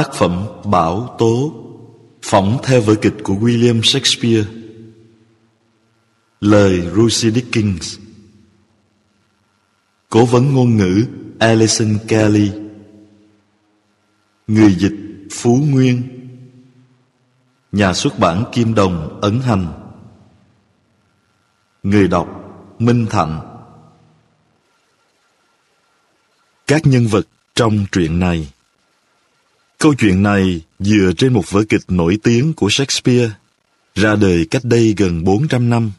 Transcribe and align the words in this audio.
Tác 0.00 0.14
phẩm 0.14 0.46
Bảo 0.64 1.16
Tố, 1.18 1.52
Phỏng 2.22 2.58
theo 2.64 2.80
vở 2.80 2.94
kịch 2.94 3.14
của 3.22 3.34
William 3.34 3.80
Shakespeare. 3.82 4.44
Lời 6.40 6.70
Lucy 6.70 7.30
Dickens. 7.30 7.98
Cố 10.08 10.24
vấn 10.24 10.54
ngôn 10.54 10.76
ngữ 10.76 11.06
Alison 11.38 11.98
Kelly. 12.08 12.50
Người 14.46 14.74
dịch 14.74 14.94
Phú 15.32 15.56
Nguyên. 15.56 16.02
Nhà 17.72 17.92
xuất 17.92 18.18
bản 18.18 18.44
Kim 18.52 18.74
Đồng 18.74 19.20
ấn 19.20 19.40
hành. 19.40 19.66
Người 21.82 22.08
đọc 22.08 22.28
Minh 22.78 23.06
Thạnh. 23.10 23.40
Các 26.66 26.86
nhân 26.86 27.06
vật 27.06 27.26
trong 27.54 27.84
truyện 27.92 28.18
này. 28.18 28.48
Câu 29.80 29.94
chuyện 29.94 30.22
này 30.22 30.60
dựa 30.78 31.12
trên 31.16 31.32
một 31.32 31.50
vở 31.50 31.62
kịch 31.68 31.80
nổi 31.88 32.18
tiếng 32.22 32.52
của 32.52 32.68
Shakespeare, 32.70 33.30
ra 33.94 34.16
đời 34.16 34.46
cách 34.50 34.64
đây 34.64 34.94
gần 34.96 35.24
400 35.24 35.70
năm. 35.70 35.92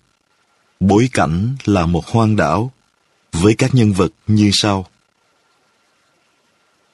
Bối 0.80 1.10
cảnh 1.14 1.56
là 1.66 1.86
một 1.86 2.08
hoang 2.08 2.36
đảo, 2.36 2.72
với 3.32 3.54
các 3.54 3.76
nhân 3.76 3.94
vật 3.94 4.12
như 4.28 4.50
sau. 4.54 4.86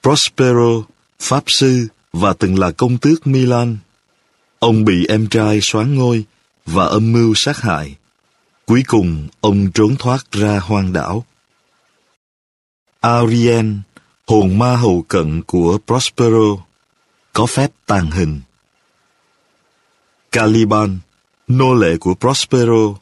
Prospero, 0.02 0.82
Pháp 1.20 1.44
Sư 1.46 1.86
và 2.12 2.32
từng 2.32 2.58
là 2.58 2.70
công 2.70 2.98
tước 2.98 3.26
Milan. 3.26 3.76
Ông 4.58 4.84
bị 4.84 5.06
em 5.08 5.26
trai 5.26 5.58
xoán 5.62 5.94
ngôi 5.94 6.24
và 6.66 6.84
âm 6.84 7.12
mưu 7.12 7.32
sát 7.36 7.56
hại. 7.56 7.94
Cuối 8.66 8.82
cùng, 8.86 9.28
ông 9.40 9.70
trốn 9.74 9.96
thoát 9.98 10.32
ra 10.32 10.58
hoang 10.58 10.92
đảo. 10.92 11.24
Ariel, 13.00 13.66
hồn 14.26 14.58
ma 14.58 14.76
hầu 14.76 15.04
cận 15.08 15.42
của 15.42 15.78
Prospero, 15.86 16.67
có 17.32 17.46
phép 17.46 17.70
tàn 17.86 18.10
hình. 18.10 18.40
Caliban, 20.32 20.98
nô 21.48 21.74
lệ 21.74 21.96
của 22.00 22.14
Prospero, 22.14 22.94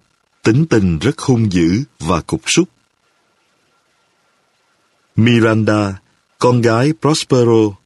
tính 0.42 0.66
tình 0.70 0.98
rất 0.98 1.18
hung 1.18 1.52
dữ 1.52 1.82
và 1.98 2.20
cục 2.20 2.40
súc. 2.46 2.68
Miranda, 5.16 5.94
con 6.38 6.60
gái 6.60 6.92
Prospero, 7.00 7.76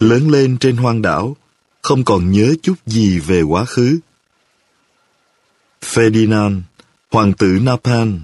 lớn 0.00 0.30
lên 0.30 0.58
trên 0.58 0.76
hoang 0.76 1.02
đảo, 1.02 1.36
không 1.82 2.04
còn 2.04 2.30
nhớ 2.30 2.54
chút 2.62 2.74
gì 2.86 3.18
về 3.18 3.42
quá 3.42 3.64
khứ. 3.64 3.98
Ferdinand, 5.82 6.60
hoàng 7.10 7.32
tử 7.32 7.58
Napan, 7.62 8.20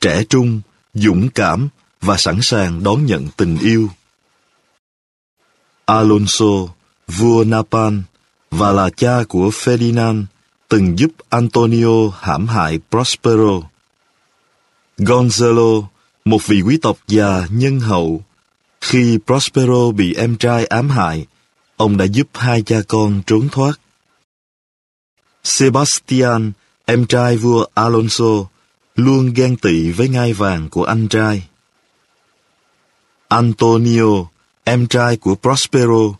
trẻ 0.00 0.24
trung, 0.28 0.60
dũng 0.94 1.28
cảm 1.34 1.68
và 2.00 2.16
sẵn 2.18 2.38
sàng 2.42 2.82
đón 2.82 3.06
nhận 3.06 3.28
tình 3.36 3.58
yêu. 3.58 3.88
Alonso, 5.84 6.73
vua 7.08 7.44
Napan 7.44 8.02
và 8.50 8.72
là 8.72 8.90
cha 8.96 9.22
của 9.28 9.48
Ferdinand, 9.48 10.24
từng 10.68 10.98
giúp 10.98 11.10
Antonio 11.28 12.08
hãm 12.20 12.46
hại 12.46 12.78
Prospero. 12.90 13.60
Gonzalo, 14.98 15.84
một 16.24 16.46
vị 16.46 16.62
quý 16.62 16.78
tộc 16.82 16.98
già 17.06 17.46
nhân 17.50 17.80
hậu, 17.80 18.22
khi 18.80 19.18
Prospero 19.26 19.90
bị 19.90 20.14
em 20.14 20.36
trai 20.36 20.64
ám 20.64 20.90
hại, 20.90 21.26
ông 21.76 21.96
đã 21.96 22.04
giúp 22.04 22.28
hai 22.34 22.62
cha 22.62 22.76
con 22.88 23.22
trốn 23.26 23.48
thoát. 23.48 23.80
Sebastian, 25.44 26.52
em 26.84 27.06
trai 27.06 27.36
vua 27.36 27.66
Alonso, 27.74 28.44
luôn 28.96 29.32
ghen 29.34 29.56
tị 29.56 29.90
với 29.90 30.08
ngai 30.08 30.32
vàng 30.32 30.68
của 30.68 30.84
anh 30.84 31.08
trai. 31.08 31.48
Antonio, 33.28 34.26
em 34.64 34.86
trai 34.86 35.16
của 35.16 35.34
Prospero, 35.34 36.14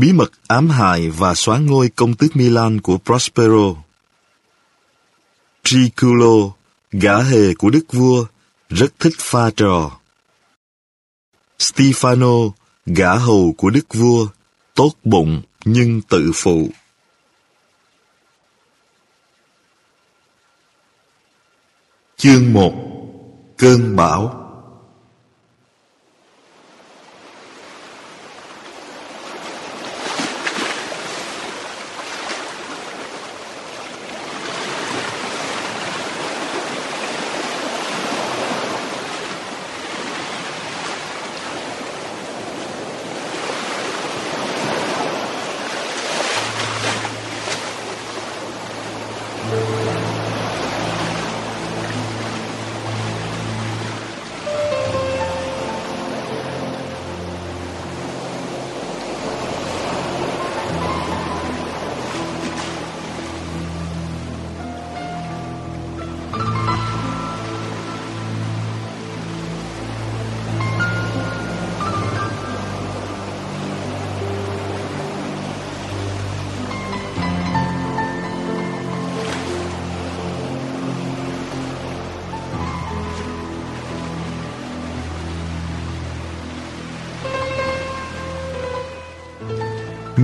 bí 0.00 0.12
mật 0.12 0.32
ám 0.46 0.70
hại 0.70 1.10
và 1.10 1.34
xóa 1.34 1.58
ngôi 1.58 1.88
công 1.88 2.14
tước 2.14 2.36
Milan 2.36 2.80
của 2.80 2.98
Prospero. 2.98 3.74
Triculo, 5.64 6.52
gã 6.90 7.22
hề 7.22 7.54
của 7.54 7.70
đức 7.70 7.84
vua, 7.92 8.26
rất 8.68 8.92
thích 8.98 9.14
pha 9.18 9.50
trò. 9.50 9.98
Stefano, 11.58 12.50
gã 12.86 13.14
hầu 13.14 13.54
của 13.56 13.70
đức 13.70 13.94
vua, 13.94 14.26
tốt 14.74 14.92
bụng 15.04 15.42
nhưng 15.64 16.00
tự 16.02 16.30
phụ. 16.34 16.68
Chương 22.16 22.52
1 22.52 22.72
Cơn 23.56 23.96
bão 23.96 24.37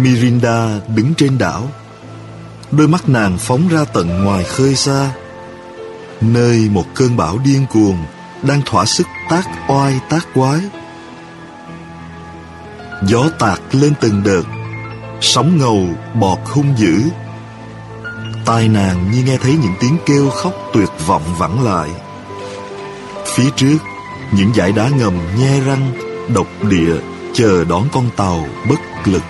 Mirinda 0.03 0.81
đứng 0.95 1.15
trên 1.15 1.39
đảo. 1.39 1.69
Đôi 2.71 2.89
mắt 2.89 3.09
nàng 3.09 3.39
phóng 3.39 3.69
ra 3.69 3.85
tận 3.85 4.25
ngoài 4.25 4.45
khơi 4.45 4.75
xa, 4.75 5.13
Nơi 6.21 6.69
một 6.71 6.85
cơn 6.95 7.17
bão 7.17 7.39
điên 7.45 7.67
cuồng 7.73 7.99
Đang 8.43 8.63
thỏa 8.67 8.85
sức 8.85 9.07
tác 9.31 9.45
oai 9.69 10.01
tác 10.09 10.27
quái. 10.35 10.61
Gió 13.07 13.29
tạt 13.39 13.61
lên 13.73 13.93
từng 14.01 14.23
đợt, 14.25 14.43
Sóng 15.21 15.59
ngầu 15.59 15.89
bọt 16.15 16.39
hung 16.45 16.79
dữ. 16.79 17.03
Tai 18.45 18.69
nàng 18.69 19.11
như 19.11 19.23
nghe 19.23 19.37
thấy 19.37 19.57
những 19.63 19.75
tiếng 19.81 19.97
kêu 20.07 20.31
khóc 20.31 20.53
tuyệt 20.75 20.89
vọng 21.07 21.23
vẳng 21.39 21.65
lại. 21.65 21.89
Phía 23.27 23.51
trước, 23.57 23.79
Những 24.33 24.55
dải 24.55 24.73
đá 24.73 24.89
ngầm 24.89 25.19
nhe 25.39 25.61
răng, 25.61 25.93
Độc 26.35 26.47
địa 26.63 26.95
Chờ 27.35 27.65
đón 27.65 27.89
con 27.93 28.11
tàu 28.17 28.47
bất 28.69 28.79
lực. 29.05 29.23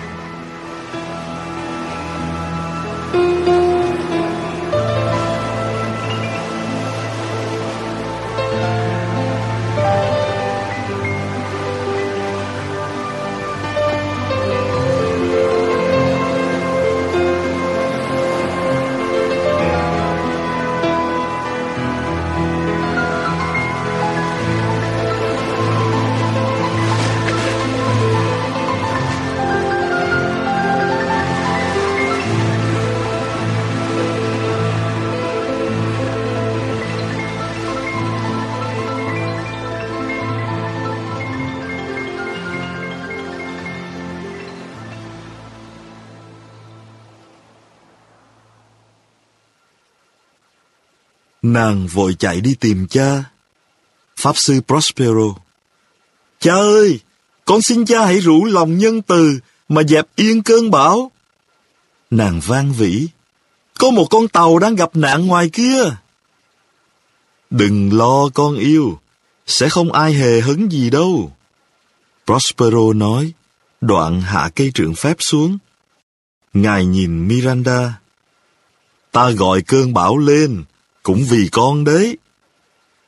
Nàng 51.55 51.87
vội 51.87 52.15
chạy 52.19 52.41
đi 52.41 52.55
tìm 52.59 52.87
cha. 52.87 53.23
Pháp 54.17 54.33
sư 54.35 54.61
Prospero. 54.67 55.35
Cha 56.39 56.53
ơi, 56.53 56.99
con 57.45 57.61
xin 57.61 57.85
cha 57.85 58.05
hãy 58.05 58.19
rủ 58.19 58.45
lòng 58.45 58.77
nhân 58.77 59.01
từ, 59.01 59.39
mà 59.69 59.83
dẹp 59.83 60.05
yên 60.15 60.43
cơn 60.43 60.71
bão. 60.71 61.11
Nàng 62.11 62.41
vang 62.45 62.73
vĩ. 62.73 63.07
Có 63.79 63.89
một 63.89 64.07
con 64.09 64.27
tàu 64.27 64.59
đang 64.59 64.75
gặp 64.75 64.95
nạn 64.95 65.27
ngoài 65.27 65.49
kia. 65.49 65.83
Đừng 67.49 67.97
lo 67.97 68.29
con 68.33 68.55
yêu, 68.55 68.99
sẽ 69.47 69.69
không 69.69 69.91
ai 69.91 70.13
hề 70.13 70.41
hấn 70.41 70.69
gì 70.69 70.89
đâu. 70.89 71.31
Prospero 72.25 72.93
nói, 72.95 73.33
đoạn 73.81 74.21
hạ 74.21 74.49
cây 74.55 74.71
trượng 74.73 74.95
phép 74.95 75.17
xuống. 75.19 75.57
Ngài 76.53 76.85
nhìn 76.85 77.27
Miranda. 77.27 77.99
Ta 79.11 79.29
gọi 79.29 79.61
cơn 79.61 79.93
bão 79.93 80.17
lên, 80.17 80.63
cũng 81.05 81.25
vì 81.29 81.49
con 81.51 81.83
đấy. 81.83 82.17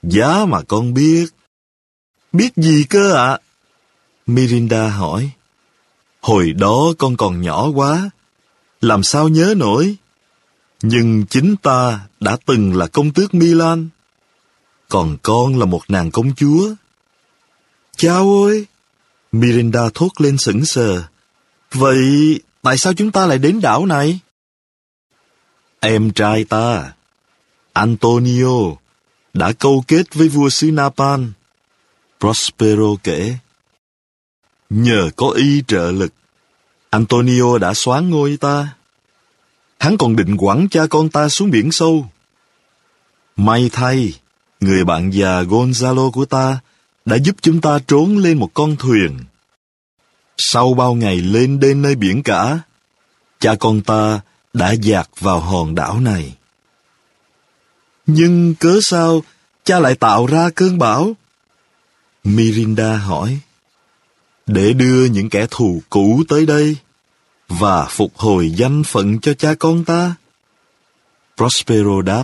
Giá 0.04 0.46
mà 0.46 0.62
con 0.68 0.94
biết. 0.94 1.26
Biết 2.32 2.54
gì 2.56 2.84
cơ 2.90 3.14
ạ? 3.16 3.28
À? 3.28 3.40
Mirinda 4.28 4.90
hỏi. 4.90 5.30
Hồi 6.22 6.54
đó 6.54 6.94
con 6.98 7.18
còn 7.18 7.42
nhỏ 7.42 7.68
quá, 7.68 8.10
làm 8.82 9.04
sao 9.04 9.28
nhớ 9.28 9.54
nổi. 9.58 9.96
Nhưng 10.82 11.26
chính 11.26 11.56
ta 11.62 12.00
đã 12.20 12.38
từng 12.46 12.78
là 12.78 12.88
công 12.88 13.14
tước 13.14 13.34
Milan, 13.34 13.90
còn 14.90 15.18
con 15.24 15.60
là 15.60 15.66
một 15.66 15.82
nàng 15.88 16.12
công 16.12 16.36
chúa. 16.36 16.74
Chao 17.98 18.44
ơi! 18.44 18.66
Mirinda 19.32 19.90
thốt 19.94 20.10
lên 20.18 20.38
sững 20.38 20.66
sờ. 20.66 21.04
Vậy 21.72 22.40
tại 22.62 22.78
sao 22.78 22.94
chúng 22.94 23.12
ta 23.12 23.26
lại 23.26 23.38
đến 23.38 23.62
đảo 23.62 23.86
này? 23.86 24.20
Em 25.80 26.12
trai 26.12 26.44
ta, 26.44 26.94
Antonio, 27.78 28.76
đã 29.34 29.52
câu 29.52 29.84
kết 29.88 30.14
với 30.14 30.28
vua 30.28 30.50
xứ 30.50 30.72
Napan. 30.72 31.32
Prospero 32.20 32.96
kể. 33.04 33.36
Nhờ 34.70 35.10
có 35.16 35.30
y 35.30 35.64
trợ 35.68 35.92
lực, 35.92 36.14
Antonio 36.90 37.58
đã 37.58 37.74
xoán 37.74 38.10
ngôi 38.10 38.38
ta. 38.38 38.76
Hắn 39.80 39.98
còn 39.98 40.16
định 40.16 40.38
quẳng 40.38 40.68
cha 40.70 40.88
con 40.90 41.10
ta 41.10 41.30
xuống 41.30 41.52
biển 41.52 41.70
sâu. 41.72 42.10
May 43.36 43.70
thay, 43.74 44.14
người 44.60 44.86
bạn 44.86 45.14
già 45.14 45.42
Gonzalo 45.42 46.12
của 46.12 46.26
ta 46.26 46.60
đã 47.06 47.16
giúp 47.16 47.36
chúng 47.42 47.62
ta 47.62 47.80
trốn 47.88 48.18
lên 48.18 48.38
một 48.38 48.54
con 48.54 48.76
thuyền. 48.76 49.18
Sau 50.38 50.74
bao 50.74 50.94
ngày 50.94 51.16
lên 51.16 51.60
đến 51.60 51.82
nơi 51.82 51.96
biển 51.96 52.24
cả, 52.24 52.60
cha 53.40 53.56
con 53.60 53.82
ta 53.82 54.20
đã 54.54 54.72
dạt 54.72 55.10
vào 55.20 55.40
hòn 55.40 55.76
đảo 55.76 56.00
này. 56.00 56.37
Nhưng 58.08 58.56
cớ 58.56 58.80
sao 58.82 59.24
cha 59.64 59.80
lại 59.80 59.96
tạo 59.96 60.26
ra 60.26 60.50
cơn 60.56 60.78
bão? 60.78 61.14
Mirinda 62.24 62.98
hỏi. 62.98 63.40
Để 64.46 64.74
đưa 64.74 65.06
những 65.06 65.30
kẻ 65.30 65.48
thù 65.52 65.82
cũ 65.90 66.24
tới 66.28 66.46
đây 66.46 66.78
và 67.48 67.86
phục 67.86 68.18
hồi 68.18 68.50
danh 68.50 68.84
phận 68.84 69.20
cho 69.20 69.34
cha 69.34 69.54
con 69.60 69.86
ta. 69.86 70.16
Prospero 71.38 72.02
đáp. 72.02 72.24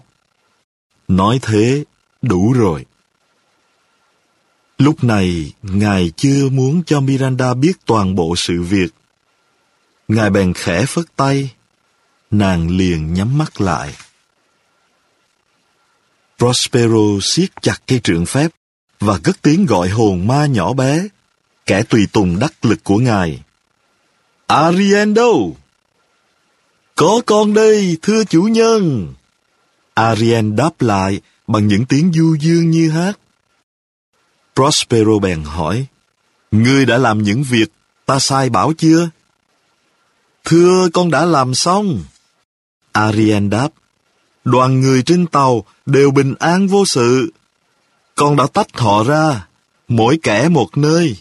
Nói 1.08 1.40
thế 1.42 1.84
đủ 2.22 2.54
rồi. 2.54 2.86
Lúc 4.78 5.04
này, 5.04 5.54
Ngài 5.64 6.12
chưa 6.18 6.50
muốn 6.50 6.84
cho 6.84 7.00
Miranda 7.00 7.54
biết 7.54 7.74
toàn 7.86 8.16
bộ 8.16 8.36
sự 8.38 8.62
việc. 8.62 8.88
Ngài 10.08 10.30
bèn 10.30 10.54
khẽ 10.54 10.86
phất 10.86 11.06
tay, 11.16 11.50
nàng 12.32 12.78
liền 12.78 13.14
nhắm 13.14 13.38
mắt 13.38 13.62
lại. 13.62 13.94
Prospero 16.44 17.20
siết 17.22 17.62
chặt 17.62 17.82
cây 17.88 18.00
trượng 18.04 18.26
phép 18.26 18.52
và 19.00 19.20
cất 19.24 19.42
tiếng 19.42 19.66
gọi 19.66 19.90
hồn 19.90 20.28
ma 20.28 20.46
nhỏ 20.46 20.74
bé, 20.74 21.08
kẻ 21.66 21.84
tùy 21.84 22.08
tùng 22.14 22.40
đắc 22.40 22.66
lực 22.66 22.84
của 22.84 22.98
ngài. 22.98 23.40
Ariendo! 24.48 25.32
Có 26.96 27.22
con 27.26 27.54
đây, 27.54 27.98
thưa 28.02 28.24
chủ 28.24 28.42
nhân! 28.42 29.14
Arien 29.94 30.56
đáp 30.56 30.82
lại 30.82 31.22
bằng 31.48 31.68
những 31.68 31.86
tiếng 31.86 32.12
du 32.14 32.36
dương 32.40 32.70
như 32.70 32.90
hát. 32.90 33.20
Prospero 34.56 35.20
bèn 35.22 35.44
hỏi, 35.44 35.86
Ngươi 36.52 36.86
đã 36.86 36.98
làm 36.98 37.24
những 37.24 37.44
việc 37.44 37.72
ta 38.06 38.20
sai 38.20 38.50
bảo 38.50 38.74
chưa? 38.78 39.10
Thưa 40.44 40.90
con 40.94 41.12
đã 41.12 41.26
làm 41.26 41.56
xong. 41.56 42.04
Arien 42.92 43.50
đáp, 43.50 43.70
đoàn 44.44 44.82
người 44.82 45.04
trên 45.04 45.28
tàu 45.28 45.64
đều 45.86 46.12
bình 46.12 46.34
an 46.40 46.68
vô 46.68 46.84
sự. 46.86 47.34
Con 48.16 48.36
đã 48.36 48.48
tách 48.54 48.68
họ 48.78 49.04
ra, 49.04 49.48
mỗi 49.88 50.20
kẻ 50.24 50.50
một 50.50 50.78
nơi. 50.78 51.16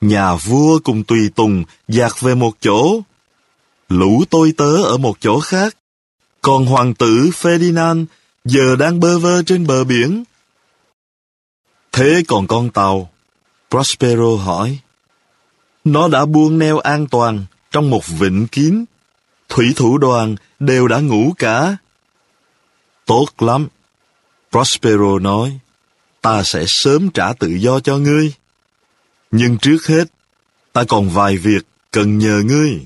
Nhà 0.00 0.34
vua 0.34 0.78
cùng 0.84 1.04
tùy 1.04 1.18
tùng 1.34 1.64
dạt 1.88 2.12
về 2.20 2.34
một 2.34 2.54
chỗ. 2.60 3.00
Lũ 3.88 4.24
tôi 4.30 4.52
tớ 4.56 4.82
ở 4.82 4.96
một 4.96 5.16
chỗ 5.20 5.40
khác. 5.40 5.76
Còn 6.42 6.66
hoàng 6.66 6.94
tử 6.94 7.30
Ferdinand 7.40 8.04
giờ 8.44 8.76
đang 8.76 9.00
bơ 9.00 9.18
vơ 9.18 9.42
trên 9.42 9.66
bờ 9.66 9.84
biển. 9.84 10.24
Thế 11.92 12.22
còn 12.28 12.46
con 12.46 12.70
tàu? 12.70 13.10
Prospero 13.70 14.36
hỏi. 14.36 14.78
Nó 15.84 16.08
đã 16.08 16.24
buông 16.26 16.58
neo 16.58 16.78
an 16.78 17.06
toàn 17.06 17.44
trong 17.70 17.90
một 17.90 18.08
vịnh 18.08 18.46
kín. 18.46 18.84
Thủy 19.48 19.72
thủ 19.76 19.98
đoàn 19.98 20.36
đều 20.58 20.88
đã 20.88 21.00
ngủ 21.00 21.32
cả. 21.38 21.76
Tốt 23.10 23.26
lắm. 23.38 23.68
Prospero 24.50 25.18
nói, 25.18 25.58
ta 26.20 26.42
sẽ 26.42 26.64
sớm 26.66 27.10
trả 27.10 27.32
tự 27.32 27.48
do 27.48 27.80
cho 27.80 27.98
ngươi. 27.98 28.32
Nhưng 29.30 29.58
trước 29.58 29.86
hết, 29.86 30.04
ta 30.72 30.84
còn 30.88 31.08
vài 31.08 31.36
việc 31.36 31.66
cần 31.90 32.18
nhờ 32.18 32.42
ngươi. 32.44 32.80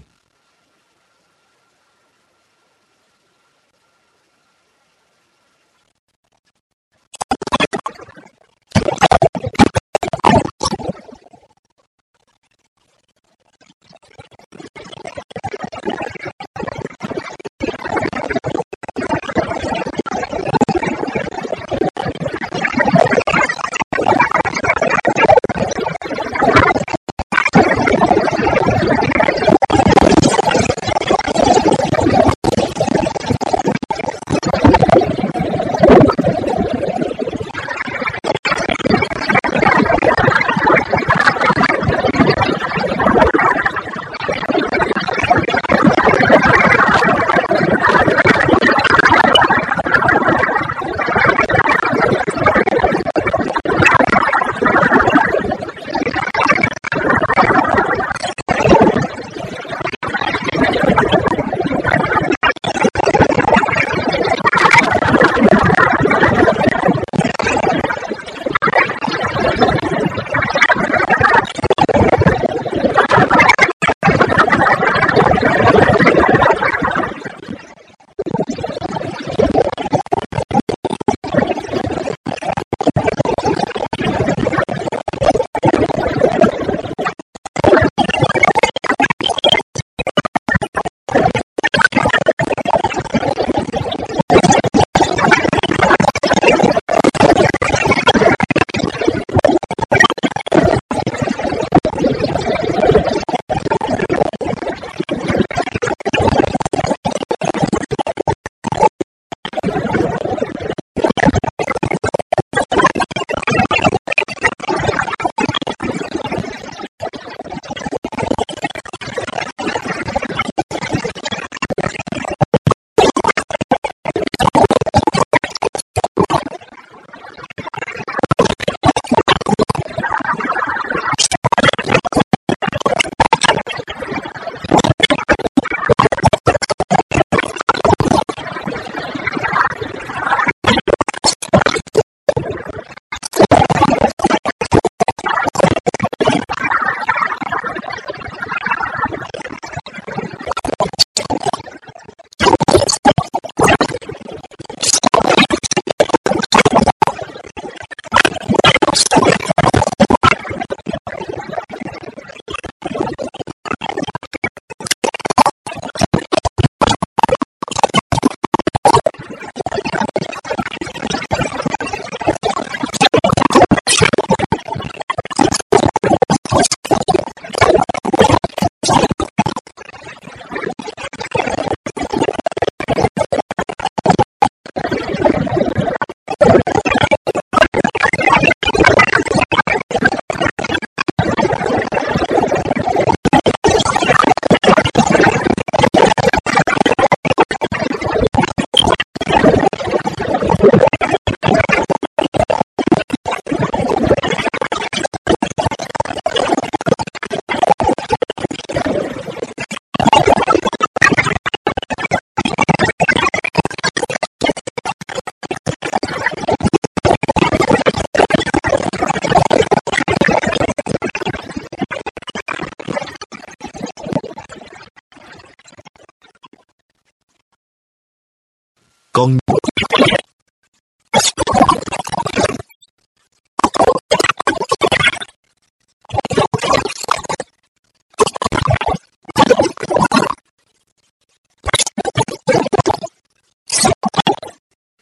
Con 229.14 229.38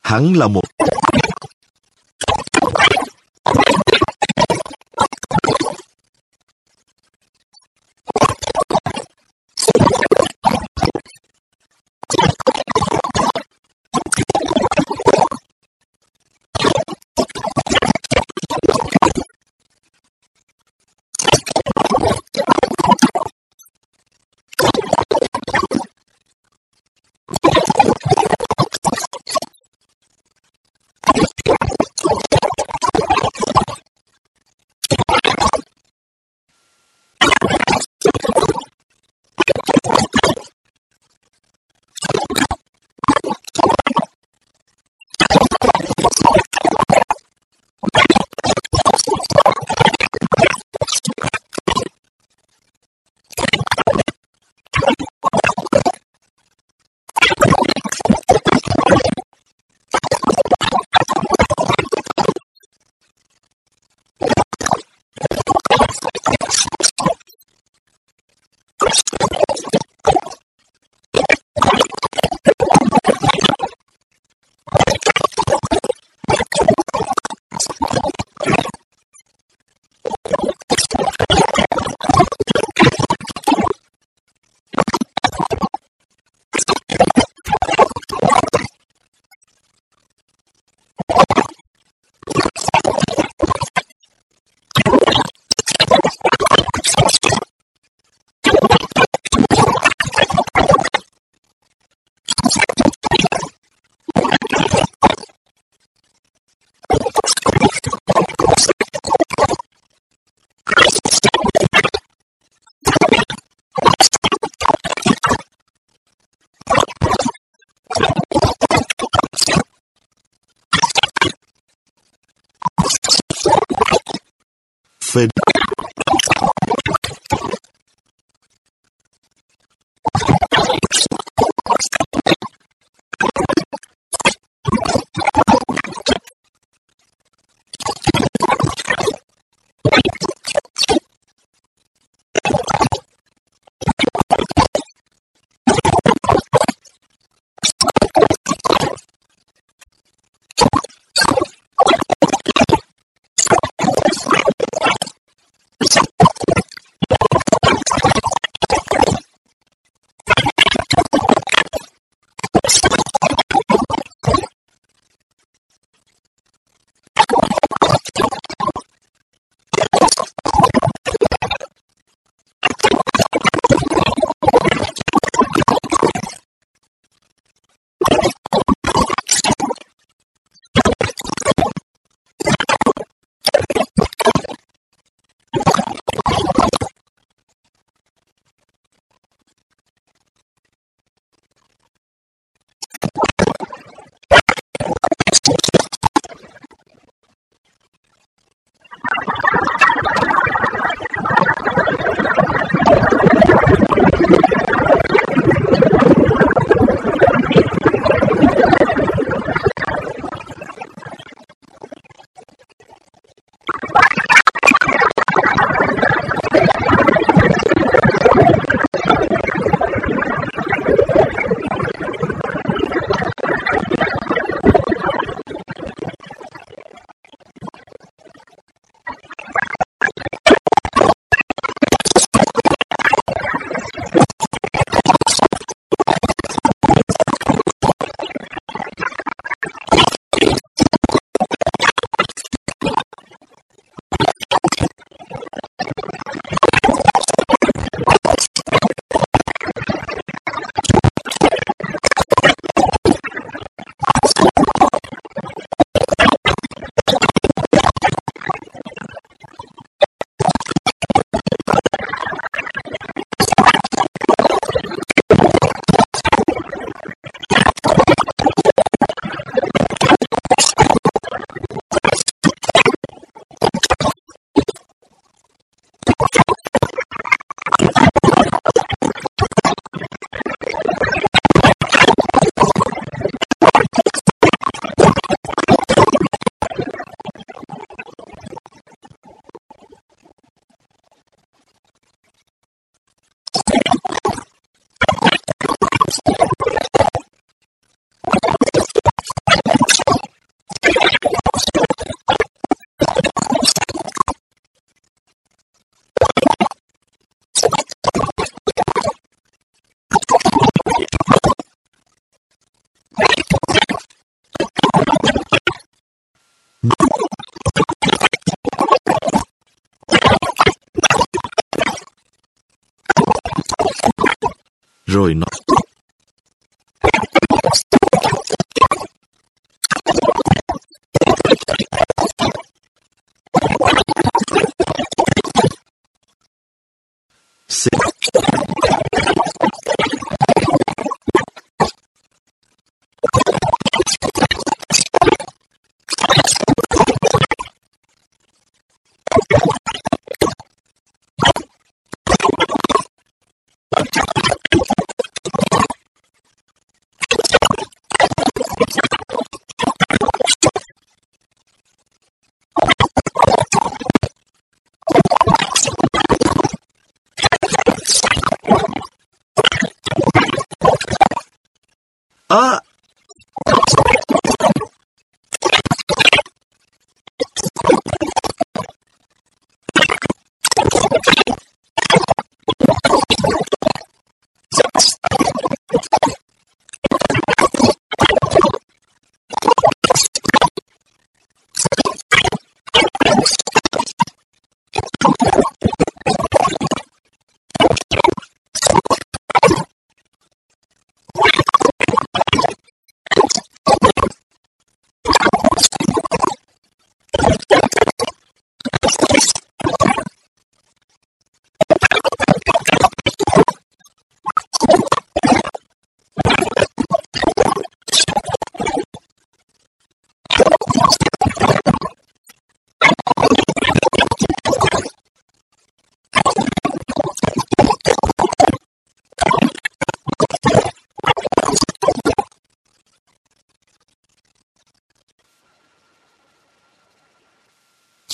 Hắn 0.02 0.32
là 0.34 0.48
một 0.48 0.71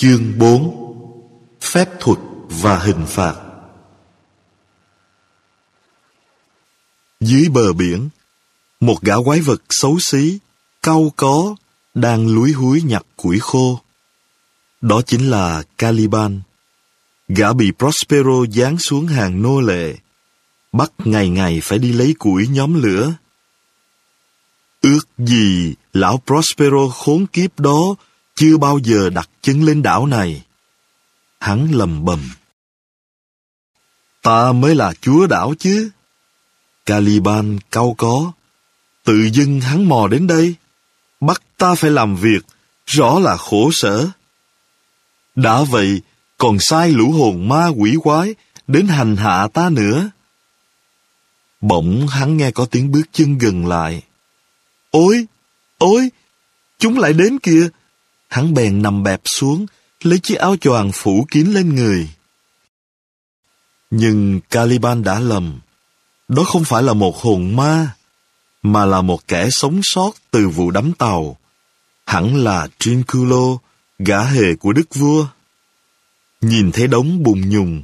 Chương 0.01 0.39
4 0.39 1.57
Phép 1.61 1.89
thuật 1.99 2.17
và 2.49 2.77
hình 2.77 3.05
phạt 3.07 3.35
Dưới 7.19 7.49
bờ 7.49 7.73
biển, 7.73 8.09
một 8.79 9.01
gã 9.01 9.13
quái 9.25 9.39
vật 9.39 9.61
xấu 9.69 9.97
xí, 9.99 10.39
cau 10.81 11.13
có, 11.15 11.55
đang 11.93 12.27
lúi 12.27 12.51
húi 12.51 12.81
nhặt 12.81 13.05
củi 13.15 13.39
khô. 13.39 13.79
Đó 14.81 15.01
chính 15.01 15.29
là 15.29 15.63
Caliban. 15.77 16.41
Gã 17.27 17.53
bị 17.53 17.71
Prospero 17.77 18.45
giáng 18.51 18.77
xuống 18.77 19.07
hàng 19.07 19.41
nô 19.41 19.61
lệ, 19.61 19.95
bắt 20.71 20.91
ngày 20.97 21.29
ngày 21.29 21.59
phải 21.63 21.79
đi 21.79 21.93
lấy 21.93 22.15
củi 22.19 22.47
nhóm 22.47 22.83
lửa. 22.83 23.13
Ước 24.81 25.07
gì 25.17 25.73
lão 25.93 26.21
Prospero 26.25 26.87
khốn 26.87 27.25
kiếp 27.27 27.59
đó 27.59 27.95
chưa 28.39 28.57
bao 28.57 28.79
giờ 28.83 29.09
đặt 29.09 29.29
chân 29.41 29.63
lên 29.63 29.81
đảo 29.83 30.05
này. 30.05 30.43
Hắn 31.39 31.71
lầm 31.71 32.05
bầm. 32.05 32.19
Ta 34.21 34.51
mới 34.51 34.75
là 34.75 34.93
chúa 35.01 35.27
đảo 35.27 35.53
chứ. 35.59 35.89
Caliban 36.85 37.59
cau 37.71 37.95
có. 37.97 38.31
Tự 39.03 39.29
dưng 39.33 39.61
hắn 39.61 39.89
mò 39.89 40.07
đến 40.07 40.27
đây. 40.27 40.55
Bắt 41.19 41.41
ta 41.57 41.75
phải 41.75 41.91
làm 41.91 42.15
việc. 42.15 42.45
Rõ 42.85 43.19
là 43.19 43.37
khổ 43.37 43.69
sở. 43.73 44.07
Đã 45.35 45.63
vậy, 45.63 46.01
còn 46.37 46.57
sai 46.59 46.91
lũ 46.91 47.11
hồn 47.11 47.47
ma 47.47 47.67
quỷ 47.67 47.95
quái 48.03 48.35
đến 48.67 48.87
hành 48.87 49.15
hạ 49.15 49.47
ta 49.53 49.69
nữa. 49.69 50.09
Bỗng 51.61 52.07
hắn 52.07 52.37
nghe 52.37 52.51
có 52.51 52.65
tiếng 52.65 52.91
bước 52.91 53.03
chân 53.11 53.37
gần 53.37 53.67
lại. 53.67 54.03
Ôi! 54.91 55.25
Ôi! 55.77 56.09
Chúng 56.79 56.99
lại 56.99 57.13
đến 57.13 57.39
kìa! 57.39 57.69
Hắn 58.29 58.53
bèn 58.53 58.81
nằm 58.81 59.03
bẹp 59.03 59.21
xuống, 59.25 59.65
lấy 60.01 60.19
chiếc 60.19 60.35
áo 60.35 60.55
choàng 60.55 60.91
phủ 60.93 61.25
kín 61.31 61.47
lên 61.47 61.75
người. 61.75 62.09
Nhưng 63.89 64.39
Caliban 64.49 65.03
đã 65.03 65.19
lầm. 65.19 65.59
Đó 66.27 66.43
không 66.43 66.63
phải 66.63 66.83
là 66.83 66.93
một 66.93 67.17
hồn 67.17 67.55
ma, 67.55 67.95
mà 68.61 68.85
là 68.85 69.01
một 69.01 69.27
kẻ 69.27 69.47
sống 69.51 69.79
sót 69.83 70.11
từ 70.31 70.47
vụ 70.47 70.71
đắm 70.71 70.93
tàu. 70.93 71.37
Hẳn 72.05 72.35
là 72.35 72.67
Trinculo, 72.79 73.57
gã 73.99 74.23
hề 74.23 74.55
của 74.55 74.73
đức 74.73 74.95
vua. 74.95 75.27
Nhìn 76.41 76.71
thấy 76.71 76.87
đống 76.87 77.23
bùn 77.23 77.49
nhùng, 77.49 77.83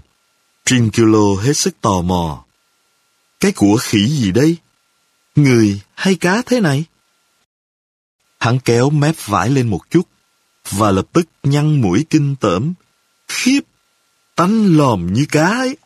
Trinculo 0.65 1.41
hết 1.41 1.53
sức 1.53 1.81
tò 1.81 2.01
mò. 2.01 2.43
Cái 3.39 3.51
của 3.51 3.77
khỉ 3.81 4.07
gì 4.07 4.31
đây? 4.31 4.57
Người 5.35 5.81
hay 5.93 6.15
cá 6.15 6.41
thế 6.45 6.59
này? 6.59 6.85
Hắn 8.39 8.59
kéo 8.59 8.89
mép 8.89 9.15
vải 9.25 9.49
lên 9.49 9.67
một 9.67 9.89
chút, 9.89 10.07
và 10.69 10.91
lập 10.91 11.07
tức 11.13 11.27
nhăn 11.43 11.81
mũi 11.81 12.05
kinh 12.09 12.35
tởm. 12.39 12.73
Khiếp, 13.27 13.59
tanh 14.35 14.77
lòm 14.77 15.13
như 15.13 15.25
cá 15.31 15.47
ấy. 15.47 15.77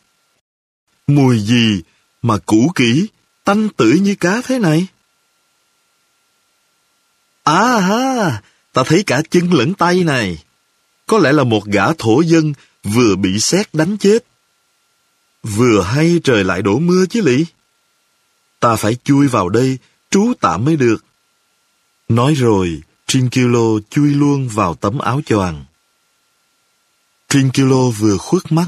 Mùi 1.06 1.38
gì 1.38 1.82
mà 2.22 2.38
cũ 2.46 2.72
kỹ, 2.74 3.06
tanh 3.44 3.68
tử 3.76 3.92
như 3.92 4.14
cá 4.14 4.42
thế 4.42 4.58
này? 4.58 4.86
À 7.44 7.80
ha, 7.80 8.42
ta 8.72 8.82
thấy 8.86 9.02
cả 9.06 9.22
chân 9.30 9.52
lẫn 9.52 9.74
tay 9.74 10.04
này. 10.04 10.44
Có 11.06 11.18
lẽ 11.18 11.32
là 11.32 11.44
một 11.44 11.64
gã 11.64 11.92
thổ 11.92 12.20
dân 12.20 12.52
vừa 12.84 13.16
bị 13.16 13.38
xét 13.40 13.74
đánh 13.74 13.96
chết. 13.98 14.24
Vừa 15.42 15.82
hay 15.82 16.20
trời 16.24 16.44
lại 16.44 16.62
đổ 16.62 16.78
mưa 16.78 17.06
chứ 17.06 17.20
lị. 17.20 17.44
Ta 18.60 18.76
phải 18.76 18.96
chui 19.04 19.28
vào 19.28 19.48
đây, 19.48 19.78
trú 20.10 20.32
tạm 20.40 20.64
mới 20.64 20.76
được. 20.76 21.04
Nói 22.08 22.34
rồi, 22.34 22.80
Trinculo 23.10 23.80
chui 23.90 24.14
luôn 24.14 24.48
vào 24.48 24.74
tấm 24.74 24.98
áo 24.98 25.20
choàng. 25.26 25.64
Trinculo 27.28 27.90
vừa 27.90 28.16
khuất 28.16 28.52
mắt, 28.52 28.66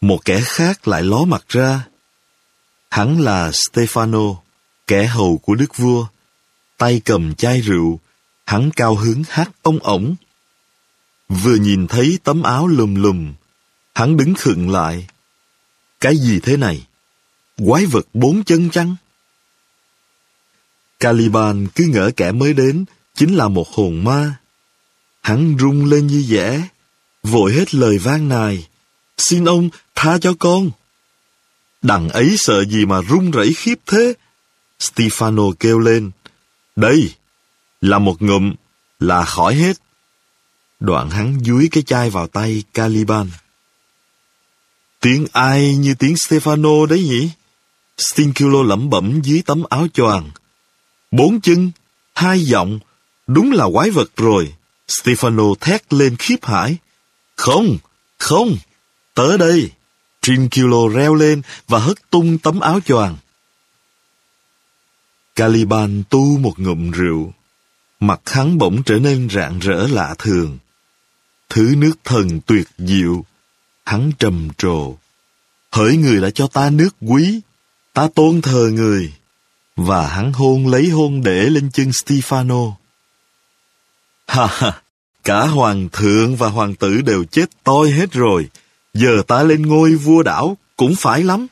một 0.00 0.24
kẻ 0.24 0.40
khác 0.44 0.88
lại 0.88 1.02
ló 1.02 1.24
mặt 1.24 1.44
ra. 1.48 1.86
Hắn 2.90 3.20
là 3.20 3.50
Stefano, 3.50 4.36
kẻ 4.86 5.06
hầu 5.06 5.38
của 5.38 5.54
đức 5.54 5.76
vua. 5.76 6.06
Tay 6.76 7.00
cầm 7.04 7.34
chai 7.34 7.60
rượu, 7.60 8.00
hắn 8.46 8.70
cao 8.76 8.94
hứng 8.94 9.22
hát 9.28 9.50
ông 9.62 9.78
ổng. 9.78 10.14
Vừa 11.28 11.54
nhìn 11.54 11.86
thấy 11.86 12.18
tấm 12.24 12.42
áo 12.42 12.66
lùm 12.66 12.94
lùm, 12.94 13.32
hắn 13.94 14.16
đứng 14.16 14.34
khựng 14.34 14.70
lại. 14.70 15.06
Cái 16.00 16.16
gì 16.16 16.40
thế 16.42 16.56
này? 16.56 16.86
Quái 17.66 17.86
vật 17.86 18.06
bốn 18.14 18.44
chân 18.44 18.70
chăng? 18.70 18.96
Caliban 21.00 21.66
cứ 21.74 21.84
ngỡ 21.84 22.10
kẻ 22.16 22.32
mới 22.32 22.54
đến 22.54 22.84
chính 23.14 23.36
là 23.36 23.48
một 23.48 23.68
hồn 23.68 24.04
ma. 24.04 24.34
Hắn 25.20 25.56
rung 25.60 25.84
lên 25.84 26.06
như 26.06 26.22
dẻ, 26.22 26.68
vội 27.22 27.52
hết 27.52 27.74
lời 27.74 27.98
van 27.98 28.28
nài. 28.28 28.68
Xin 29.18 29.44
ông 29.44 29.68
tha 29.94 30.18
cho 30.18 30.34
con. 30.38 30.70
Đằng 31.82 32.08
ấy 32.08 32.34
sợ 32.38 32.64
gì 32.64 32.86
mà 32.86 33.00
run 33.02 33.30
rẩy 33.30 33.54
khiếp 33.54 33.78
thế? 33.86 34.14
Stefano 34.78 35.52
kêu 35.52 35.78
lên. 35.78 36.10
Đây, 36.76 37.14
là 37.80 37.98
một 37.98 38.22
ngụm, 38.22 38.54
là 39.00 39.24
khỏi 39.24 39.54
hết. 39.54 39.76
Đoạn 40.80 41.10
hắn 41.10 41.40
dúi 41.44 41.68
cái 41.72 41.82
chai 41.82 42.10
vào 42.10 42.26
tay 42.26 42.62
Caliban. 42.74 43.30
Tiếng 45.00 45.26
ai 45.32 45.76
như 45.76 45.94
tiếng 45.98 46.14
Stefano 46.14 46.86
đấy 46.86 47.02
nhỉ? 47.02 47.30
Stinculo 47.98 48.62
lẩm 48.62 48.90
bẩm 48.90 49.20
dưới 49.22 49.42
tấm 49.46 49.62
áo 49.70 49.86
choàng. 49.94 50.30
Bốn 51.10 51.40
chân, 51.40 51.70
hai 52.14 52.40
giọng, 52.40 52.78
Đúng 53.34 53.52
là 53.52 53.66
quái 53.72 53.90
vật 53.90 54.10
rồi. 54.16 54.54
Stefano 54.88 55.54
thét 55.54 55.92
lên 55.92 56.16
khiếp 56.16 56.44
hải. 56.44 56.76
Không, 57.36 57.78
không, 58.18 58.56
tớ 59.14 59.36
đây. 59.36 59.70
Trinculo 60.22 60.88
reo 60.94 61.14
lên 61.14 61.42
và 61.68 61.78
hất 61.78 62.10
tung 62.10 62.38
tấm 62.38 62.60
áo 62.60 62.80
choàng. 62.80 63.16
Caliban 65.34 66.02
tu 66.10 66.38
một 66.38 66.58
ngụm 66.58 66.90
rượu. 66.90 67.32
Mặt 68.00 68.20
hắn 68.24 68.58
bỗng 68.58 68.82
trở 68.82 68.98
nên 68.98 69.28
rạng 69.30 69.58
rỡ 69.58 69.86
lạ 69.86 70.14
thường. 70.18 70.58
Thứ 71.48 71.74
nước 71.76 71.94
thần 72.04 72.40
tuyệt 72.40 72.68
diệu. 72.78 73.24
Hắn 73.84 74.12
trầm 74.18 74.48
trồ. 74.58 74.94
Hỡi 75.72 75.96
người 75.96 76.20
đã 76.20 76.30
cho 76.30 76.46
ta 76.46 76.70
nước 76.70 76.96
quý, 77.00 77.40
ta 77.92 78.08
tôn 78.14 78.42
thờ 78.42 78.70
người. 78.72 79.12
Và 79.76 80.06
hắn 80.06 80.32
hôn 80.32 80.66
lấy 80.66 80.88
hôn 80.88 81.22
để 81.22 81.50
lên 81.50 81.70
chân 81.72 81.90
Stefano. 81.90 82.81
Ha 84.32 84.46
ha, 84.46 84.82
cả 85.24 85.46
hoàng 85.46 85.88
thượng 85.92 86.36
và 86.36 86.48
hoàng 86.48 86.74
tử 86.74 87.00
đều 87.00 87.24
chết 87.24 87.50
toi 87.64 87.90
hết 87.90 88.12
rồi. 88.12 88.48
Giờ 88.94 89.22
ta 89.26 89.42
lên 89.42 89.62
ngôi 89.62 89.94
vua 89.94 90.22
đảo 90.22 90.56
cũng 90.76 90.94
phải 90.98 91.22
lắm. 91.22 91.46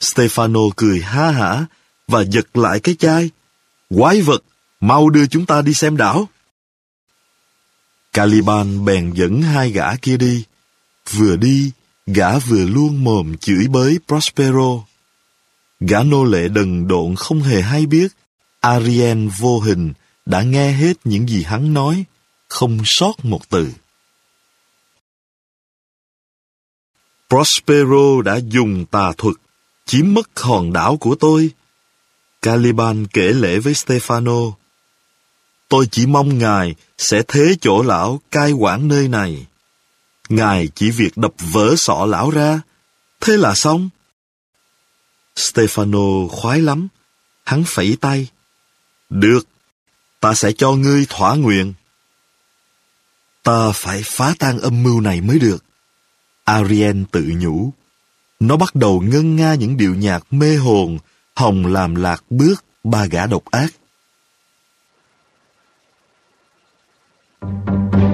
Stefano 0.00 0.70
cười 0.76 1.00
ha 1.00 1.30
hả 1.30 1.64
và 2.08 2.20
giật 2.20 2.56
lại 2.56 2.80
cái 2.80 2.94
chai. 2.98 3.30
Quái 3.96 4.20
vật, 4.20 4.44
mau 4.80 5.10
đưa 5.10 5.26
chúng 5.26 5.46
ta 5.46 5.62
đi 5.62 5.74
xem 5.74 5.96
đảo. 5.96 6.28
Caliban 8.12 8.84
bèn 8.84 9.12
dẫn 9.12 9.42
hai 9.42 9.70
gã 9.70 9.96
kia 9.96 10.16
đi. 10.16 10.44
Vừa 11.10 11.36
đi, 11.36 11.70
gã 12.06 12.38
vừa 12.38 12.66
luôn 12.66 13.04
mồm 13.04 13.36
chửi 13.36 13.68
bới 13.68 13.98
Prospero. 14.06 14.84
Gã 15.80 16.02
nô 16.02 16.24
lệ 16.24 16.48
đần 16.48 16.88
độn 16.88 17.16
không 17.16 17.42
hề 17.42 17.62
hay 17.62 17.86
biết, 17.86 18.08
Ariel 18.60 19.28
vô 19.38 19.60
hình 19.60 19.92
đã 20.26 20.42
nghe 20.42 20.72
hết 20.72 20.96
những 21.04 21.28
gì 21.28 21.42
hắn 21.42 21.74
nói, 21.74 22.04
không 22.48 22.78
sót 22.84 23.24
một 23.24 23.48
từ. 23.48 23.72
Prospero 27.28 28.22
đã 28.24 28.36
dùng 28.36 28.86
tà 28.90 29.12
thuật, 29.18 29.36
chiếm 29.86 30.14
mất 30.14 30.40
hòn 30.40 30.72
đảo 30.72 30.96
của 30.96 31.14
tôi. 31.14 31.50
Caliban 32.42 33.06
kể 33.06 33.32
lễ 33.32 33.58
với 33.58 33.72
Stefano. 33.72 34.52
Tôi 35.68 35.88
chỉ 35.90 36.06
mong 36.06 36.38
ngài 36.38 36.74
sẽ 36.98 37.22
thế 37.28 37.56
chỗ 37.60 37.82
lão 37.82 38.20
cai 38.30 38.52
quản 38.52 38.88
nơi 38.88 39.08
này. 39.08 39.46
Ngài 40.28 40.68
chỉ 40.74 40.90
việc 40.90 41.16
đập 41.16 41.32
vỡ 41.52 41.74
sọ 41.76 42.06
lão 42.06 42.30
ra, 42.30 42.60
thế 43.20 43.36
là 43.36 43.54
xong. 43.54 43.88
Stefano 45.36 46.28
khoái 46.28 46.60
lắm, 46.60 46.88
hắn 47.44 47.64
phẩy 47.66 47.96
tay. 48.00 48.28
Được, 49.10 49.48
ta 50.26 50.34
sẽ 50.34 50.52
cho 50.52 50.72
ngươi 50.72 51.06
thỏa 51.08 51.34
nguyện. 51.34 51.74
Ta 53.42 53.72
phải 53.74 54.02
phá 54.04 54.34
tan 54.38 54.58
âm 54.58 54.82
mưu 54.82 55.00
này 55.00 55.20
mới 55.20 55.38
được. 55.38 55.64
Ariel 56.44 57.02
tự 57.12 57.24
nhủ. 57.36 57.70
Nó 58.40 58.56
bắt 58.56 58.74
đầu 58.74 59.00
ngân 59.00 59.36
nga 59.36 59.54
những 59.54 59.76
điệu 59.76 59.94
nhạc 59.94 60.32
mê 60.32 60.56
hồn, 60.56 60.98
hồng 61.34 61.66
làm 61.66 61.94
lạc 61.94 62.24
bước 62.30 62.64
ba 62.84 63.06
gã 63.06 63.26
độc 63.26 63.44
ác. 63.44 63.72
hòn 67.40 68.05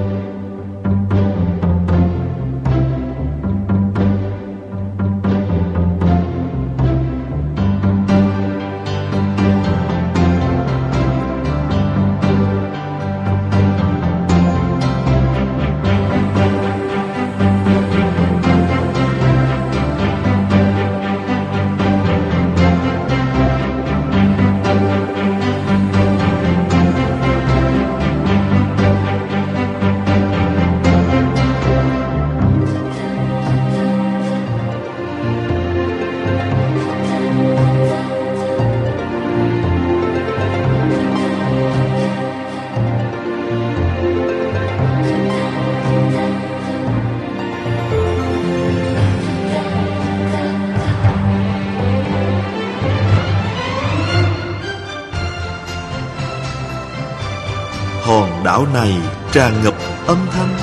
đảo 58.53 58.67
này 58.73 58.93
tràn 59.31 59.63
ngập 59.63 59.73
âm 60.07 60.17
thanh, 60.31 60.57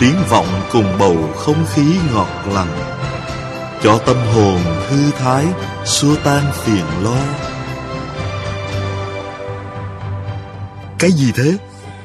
tiếng 0.00 0.16
vọng 0.28 0.46
cùng 0.72 0.98
bầu 0.98 1.16
không 1.36 1.66
khí 1.74 1.84
ngọt 2.14 2.28
lành. 2.54 2.78
Cho 3.82 3.98
tâm 3.98 4.16
hồn 4.34 4.60
thư 4.88 5.10
thái, 5.18 5.46
xua 5.84 6.16
tan 6.24 6.42
phiền 6.52 6.84
lo. 7.02 7.16
Cái 10.98 11.12
gì 11.12 11.32
thế? 11.34 11.56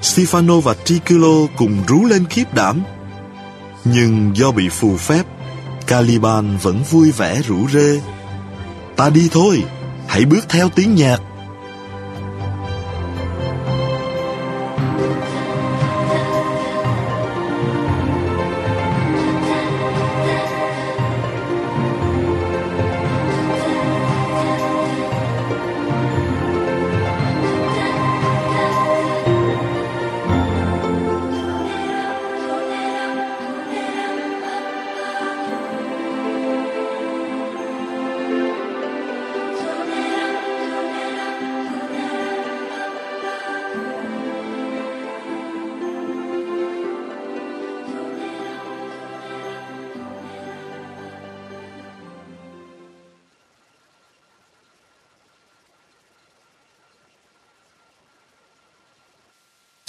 Stefano 0.01 0.61
và 0.61 0.73
Triculo 0.83 1.47
cùng 1.57 1.83
rú 1.87 2.05
lên 2.05 2.25
khiếp 2.29 2.53
đảm. 2.53 2.83
Nhưng 3.83 4.31
do 4.35 4.51
bị 4.51 4.69
phù 4.69 4.97
phép, 4.97 5.23
Caliban 5.87 6.57
vẫn 6.57 6.83
vui 6.83 7.11
vẻ 7.11 7.41
rủ 7.47 7.67
rê. 7.69 8.01
Ta 8.95 9.09
đi 9.09 9.29
thôi, 9.31 9.63
hãy 10.07 10.25
bước 10.25 10.49
theo 10.49 10.69
tiếng 10.69 10.95
nhạc. 10.95 11.19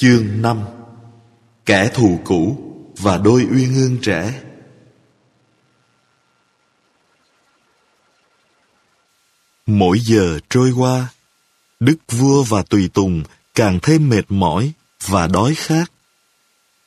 Chương 0.06 0.42
5 0.42 0.64
Kẻ 1.64 1.90
thù 1.94 2.20
cũ 2.24 2.72
và 2.98 3.18
đôi 3.18 3.46
uyên 3.50 3.74
ương 3.74 3.98
trẻ 4.02 4.42
Mỗi 9.66 10.00
giờ 10.00 10.38
trôi 10.50 10.70
qua, 10.70 11.08
đức 11.80 11.96
vua 12.08 12.42
và 12.42 12.62
tùy 12.62 12.90
tùng 12.94 13.22
càng 13.54 13.78
thêm 13.82 14.08
mệt 14.08 14.24
mỏi 14.28 14.72
và 15.06 15.26
đói 15.26 15.54
khát. 15.54 15.92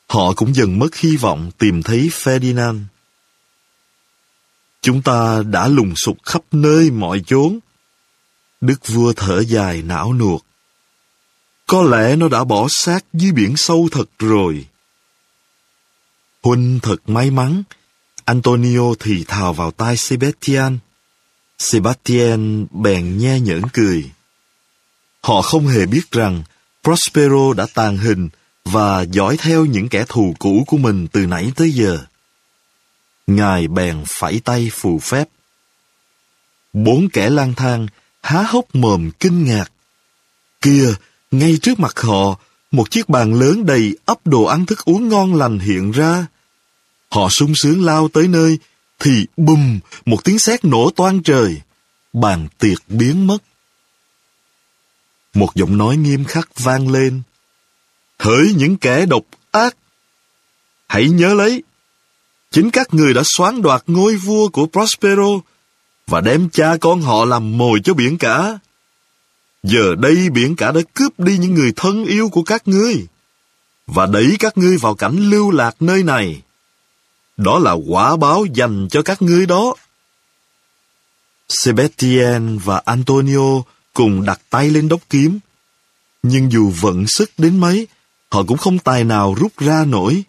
Họ 0.08 0.34
cũng 0.36 0.56
dần 0.56 0.80
mất 0.80 0.96
hy 0.96 1.18
vọng 1.18 1.52
tìm 1.58 1.84
thấy 1.84 2.10
Ferdinand. 2.12 2.82
Chúng 4.82 5.02
ta 5.02 5.44
đã 5.44 5.68
lùng 5.68 5.94
sục 5.96 6.18
khắp 6.24 6.42
nơi 6.52 6.92
mọi 6.92 7.22
chốn. 7.26 7.60
Đức 8.62 8.88
vua 8.88 9.14
thở 9.14 9.44
dài 9.44 9.82
não 9.82 10.14
nuột. 10.14 10.42
Có 11.70 11.84
lẽ 11.84 12.16
nó 12.16 12.28
đã 12.28 12.44
bỏ 12.44 12.68
xác 12.70 13.06
dưới 13.14 13.32
biển 13.32 13.58
sâu 13.58 13.90
thật 13.92 14.10
rồi. 14.20 14.66
Huynh 16.44 16.80
thật 16.82 17.10
may 17.10 17.32
mắn. 17.32 17.64
Antonio 18.26 18.94
thì 19.00 19.24
thào 19.28 19.54
vào 19.54 19.72
tai 19.72 19.98
Sebastian. 19.98 20.80
Sebastian 21.60 22.68
bèn 22.72 23.18
nhe 23.18 23.40
nhởn 23.40 23.62
cười. 23.74 24.12
Họ 25.22 25.42
không 25.42 25.68
hề 25.68 25.86
biết 25.86 26.12
rằng 26.12 26.44
Prospero 26.84 27.54
đã 27.54 27.68
tàn 27.74 27.98
hình 27.98 28.30
và 28.66 29.02
dõi 29.02 29.38
theo 29.38 29.66
những 29.66 29.90
kẻ 29.90 30.06
thù 30.08 30.36
cũ 30.40 30.64
của 30.68 30.78
mình 30.78 31.08
từ 31.08 31.26
nãy 31.26 31.52
tới 31.56 31.72
giờ. 31.72 32.00
Ngài 33.28 33.68
bèn 33.68 34.04
phẩy 34.20 34.42
tay 34.46 34.70
phù 34.74 35.00
phép. 35.00 35.30
Bốn 36.74 37.10
kẻ 37.14 37.30
lang 37.30 37.54
thang 37.54 37.88
há 38.22 38.44
hốc 38.44 38.76
mồm 38.76 39.12
kinh 39.20 39.46
ngạc. 39.46 39.72
Kia, 40.62 40.94
ngay 41.32 41.58
trước 41.62 41.80
mặt 41.80 42.00
họ, 42.00 42.40
một 42.72 42.92
chiếc 42.92 43.10
bàn 43.10 43.34
lớn 43.34 43.66
đầy 43.66 43.98
ấp 44.06 44.28
đồ 44.28 44.44
ăn 44.44 44.66
thức 44.66 44.86
uống 44.86 45.10
ngon 45.10 45.36
lành 45.36 45.60
hiện 45.60 45.92
ra. 45.92 46.26
Họ 47.10 47.30
sung 47.30 47.54
sướng 47.56 47.86
lao 47.86 48.08
tới 48.08 48.28
nơi, 48.28 48.60
thì 49.00 49.26
bùm, 49.38 49.80
một 50.06 50.24
tiếng 50.24 50.40
sét 50.40 50.66
nổ 50.66 50.90
toan 50.96 51.24
trời. 51.24 51.62
Bàn 52.14 52.48
tiệc 52.58 52.78
biến 52.88 53.28
mất. 53.28 53.38
Một 55.34 55.56
giọng 55.56 55.78
nói 55.78 55.98
nghiêm 55.98 56.26
khắc 56.26 56.50
vang 56.60 56.90
lên. 56.92 57.22
Hỡi 58.20 58.54
những 58.58 58.78
kẻ 58.78 59.06
độc 59.06 59.24
ác! 59.52 59.76
Hãy 60.88 61.10
nhớ 61.10 61.34
lấy, 61.34 61.64
chính 62.52 62.72
các 62.72 62.94
người 62.94 63.14
đã 63.14 63.22
xoán 63.26 63.62
đoạt 63.62 63.84
ngôi 63.88 64.16
vua 64.16 64.48
của 64.48 64.68
Prospero 64.72 65.40
và 66.08 66.22
đem 66.22 66.50
cha 66.50 66.76
con 66.82 67.02
họ 67.02 67.26
làm 67.26 67.58
mồi 67.58 67.80
cho 67.84 67.94
biển 67.94 68.18
cả. 68.18 68.60
Giờ 69.64 69.96
đây 69.96 70.30
biển 70.30 70.56
cả 70.56 70.72
đã 70.72 70.82
cướp 70.94 71.20
đi 71.20 71.38
những 71.38 71.54
người 71.54 71.74
thân 71.76 72.06
yêu 72.06 72.30
của 72.30 72.44
các 72.44 72.68
ngươi 72.68 73.08
và 73.88 74.06
đẩy 74.06 74.36
các 74.40 74.58
ngươi 74.58 74.78
vào 74.78 74.96
cảnh 74.96 75.30
lưu 75.30 75.52
lạc 75.52 75.76
nơi 75.80 76.04
này. 76.04 76.42
Đó 77.38 77.60
là 77.60 77.72
quả 77.72 78.16
báo 78.16 78.46
dành 78.54 78.88
cho 78.92 79.02
các 79.02 79.22
ngươi 79.22 79.46
đó. 79.46 79.76
Sebastien 81.50 82.58
và 82.58 82.82
Antonio 82.86 83.64
cùng 83.94 84.26
đặt 84.26 84.42
tay 84.50 84.70
lên 84.70 84.88
đốc 84.88 85.02
kiếm. 85.10 85.40
Nhưng 86.24 86.52
dù 86.52 86.74
vận 86.80 87.08
sức 87.08 87.32
đến 87.38 87.60
mấy, 87.60 87.88
họ 88.32 88.44
cũng 88.44 88.58
không 88.58 88.80
tài 88.80 89.04
nào 89.04 89.34
rút 89.34 89.58
ra 89.58 89.86
nổi. 89.86 90.24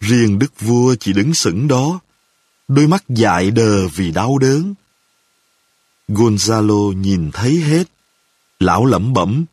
Riêng 0.00 0.38
đức 0.38 0.60
vua 0.60 0.94
chỉ 1.00 1.12
đứng 1.12 1.34
sững 1.34 1.68
đó, 1.68 2.00
đôi 2.68 2.86
mắt 2.86 3.04
dại 3.08 3.50
đờ 3.50 3.88
vì 3.88 4.10
đau 4.10 4.38
đớn. 4.38 4.74
Gonzalo 6.08 6.92
nhìn 6.92 7.30
thấy 7.32 7.60
hết. 7.60 7.84
Lão 8.60 8.86
lẩm 8.86 9.12
bẩm, 9.12 9.44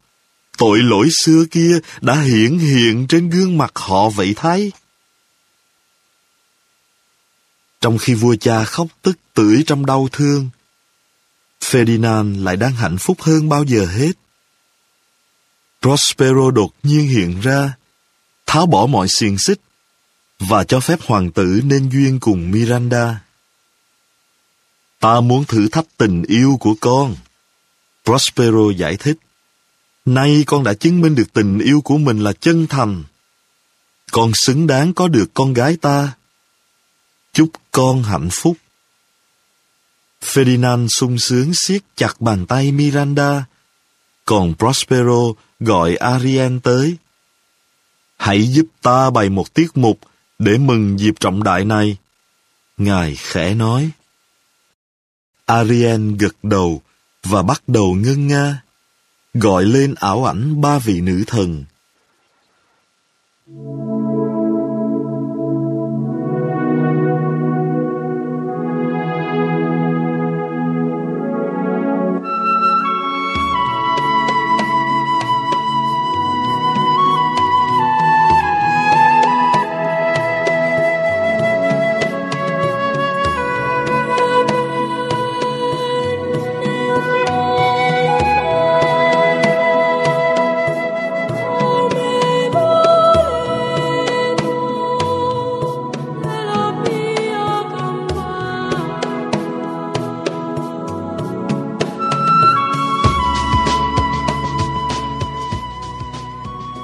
tội 0.57 0.79
lỗi 0.79 1.09
xưa 1.23 1.45
kia 1.51 1.79
đã 2.01 2.21
hiện 2.21 2.59
hiện 2.59 3.07
trên 3.07 3.29
gương 3.29 3.57
mặt 3.57 3.71
họ 3.75 4.09
vậy 4.09 4.33
thái. 4.35 4.71
Trong 7.81 7.97
khi 7.97 8.13
vua 8.13 8.35
cha 8.35 8.63
khóc 8.63 8.87
tức 9.01 9.17
tưởi 9.33 9.63
trong 9.67 9.85
đau 9.85 10.07
thương, 10.11 10.49
Ferdinand 11.61 12.43
lại 12.43 12.57
đang 12.57 12.73
hạnh 12.73 12.97
phúc 12.97 13.21
hơn 13.21 13.49
bao 13.49 13.63
giờ 13.63 13.85
hết. 13.85 14.11
Prospero 15.81 16.51
đột 16.51 16.73
nhiên 16.83 17.07
hiện 17.07 17.41
ra, 17.41 17.73
tháo 18.45 18.65
bỏ 18.65 18.85
mọi 18.85 19.07
xiềng 19.09 19.37
xích 19.37 19.59
và 20.39 20.63
cho 20.63 20.79
phép 20.79 20.99
hoàng 21.01 21.31
tử 21.31 21.61
nên 21.63 21.89
duyên 21.89 22.19
cùng 22.19 22.51
Miranda. 22.51 23.21
Ta 24.99 25.21
muốn 25.21 25.45
thử 25.45 25.67
thách 25.67 25.85
tình 25.97 26.23
yêu 26.23 26.57
của 26.59 26.75
con. 26.79 27.15
Prospero 28.05 28.71
giải 28.77 28.97
thích. 28.97 29.17
Nay 30.05 30.43
con 30.47 30.63
đã 30.63 30.73
chứng 30.73 31.01
minh 31.01 31.15
được 31.15 31.33
tình 31.33 31.59
yêu 31.59 31.81
của 31.81 31.97
mình 31.97 32.19
là 32.19 32.33
chân 32.33 32.67
thành. 32.67 33.03
Con 34.11 34.31
xứng 34.33 34.67
đáng 34.67 34.93
có 34.93 35.07
được 35.07 35.33
con 35.33 35.53
gái 35.53 35.77
ta. 35.81 36.13
Chúc 37.33 37.49
con 37.71 38.03
hạnh 38.03 38.29
phúc. 38.31 38.57
Ferdinand 40.21 40.87
sung 40.87 41.19
sướng 41.19 41.51
siết 41.53 41.81
chặt 41.95 42.21
bàn 42.21 42.45
tay 42.45 42.71
Miranda, 42.71 43.45
còn 44.25 44.53
Prospero 44.57 45.33
gọi 45.59 45.95
Ariel 45.95 46.57
tới. 46.63 46.97
Hãy 48.17 48.47
giúp 48.47 48.65
ta 48.81 49.09
bày 49.09 49.29
một 49.29 49.53
tiết 49.53 49.77
mục 49.77 49.99
để 50.39 50.57
mừng 50.57 50.99
dịp 50.99 51.13
trọng 51.19 51.43
đại 51.43 51.65
này. 51.65 51.97
Ngài 52.77 53.15
khẽ 53.15 53.53
nói. 53.53 53.89
Ariel 55.49 56.15
gật 56.19 56.35
đầu 56.43 56.81
và 57.23 57.43
bắt 57.43 57.61
đầu 57.67 57.95
ngân 57.95 58.27
nga, 58.27 58.61
gọi 59.33 59.65
lên 59.65 59.95
ảo 59.99 60.25
ảnh 60.25 60.61
ba 60.61 60.79
vị 60.79 61.01
nữ 61.01 61.23
thần. 61.27 61.65
Thank 63.51 63.89
you. 63.89 63.98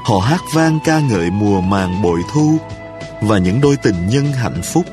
Họ 0.05 0.19
hát 0.19 0.41
vang 0.53 0.79
ca 0.85 0.99
ngợi 0.99 1.29
mùa 1.31 1.61
màng 1.61 2.01
bội 2.01 2.21
thu 2.33 2.57
và 3.21 3.37
những 3.37 3.61
đôi 3.61 3.77
tình 3.83 4.07
nhân 4.07 4.25
hạnh 4.25 4.61
phúc. 4.63 4.85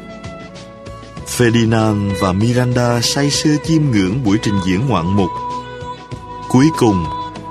Ferdinand 1.36 2.10
và 2.20 2.32
Miranda 2.32 3.00
say 3.00 3.30
sưa 3.30 3.56
chiêm 3.64 3.82
ngưỡng 3.90 4.24
buổi 4.24 4.38
trình 4.42 4.58
diễn 4.66 4.88
ngoạn 4.88 5.16
mục. 5.16 5.30
Cuối 6.48 6.66
cùng, 6.78 7.04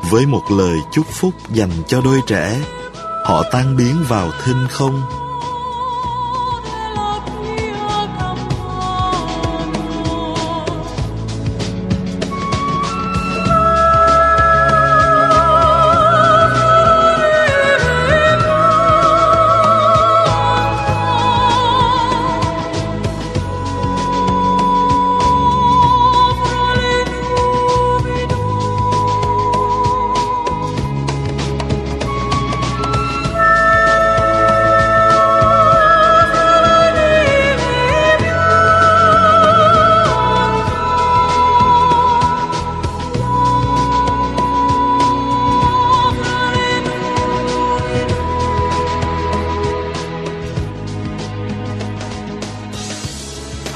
với 0.09 0.25
một 0.25 0.43
lời 0.51 0.77
chúc 0.91 1.05
phúc 1.07 1.33
dành 1.53 1.71
cho 1.87 2.01
đôi 2.01 2.19
trẻ, 2.27 2.61
họ 3.25 3.43
tan 3.51 3.77
biến 3.77 3.95
vào 4.07 4.31
thinh 4.45 4.67
không. 4.69 5.01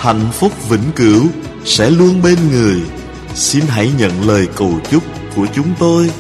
Hạnh 0.06 0.32
phúc 0.34 0.70
vĩnh 0.70 0.92
cửu 0.96 1.28
sẽ 1.64 1.90
luôn 1.90 2.22
bên 2.22 2.38
người. 2.52 2.82
Xin 3.36 3.64
hãy 3.68 3.92
nhận 3.98 4.28
lời 4.28 4.48
cầu 4.56 4.80
chúc 4.92 5.04
của 5.36 5.48
chúng 5.56 5.68
tôi. 5.80 6.12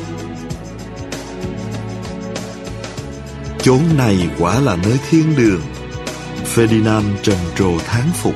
Chốn 3.59 3.79
này 3.97 4.29
quả 4.39 4.59
là 4.59 4.75
nơi 4.75 4.97
thiên 5.09 5.35
đường. 5.35 5.61
Ferdinand 6.55 7.03
trầm 7.23 7.37
trồ 7.55 7.79
thán 7.85 8.03
phục. 8.13 8.35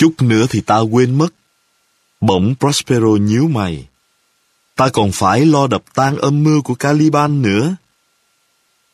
Chút 0.00 0.22
nữa 0.22 0.46
thì 0.50 0.60
ta 0.60 0.78
quên 0.78 1.18
mất. 1.18 1.28
Bỗng 2.20 2.54
Prospero 2.60 3.08
nhíu 3.20 3.48
mày. 3.48 3.86
Ta 4.76 4.88
còn 4.88 5.12
phải 5.12 5.46
lo 5.46 5.66
đập 5.66 5.82
tan 5.94 6.16
âm 6.16 6.44
mưu 6.44 6.62
của 6.62 6.74
Caliban 6.74 7.42
nữa. 7.42 7.76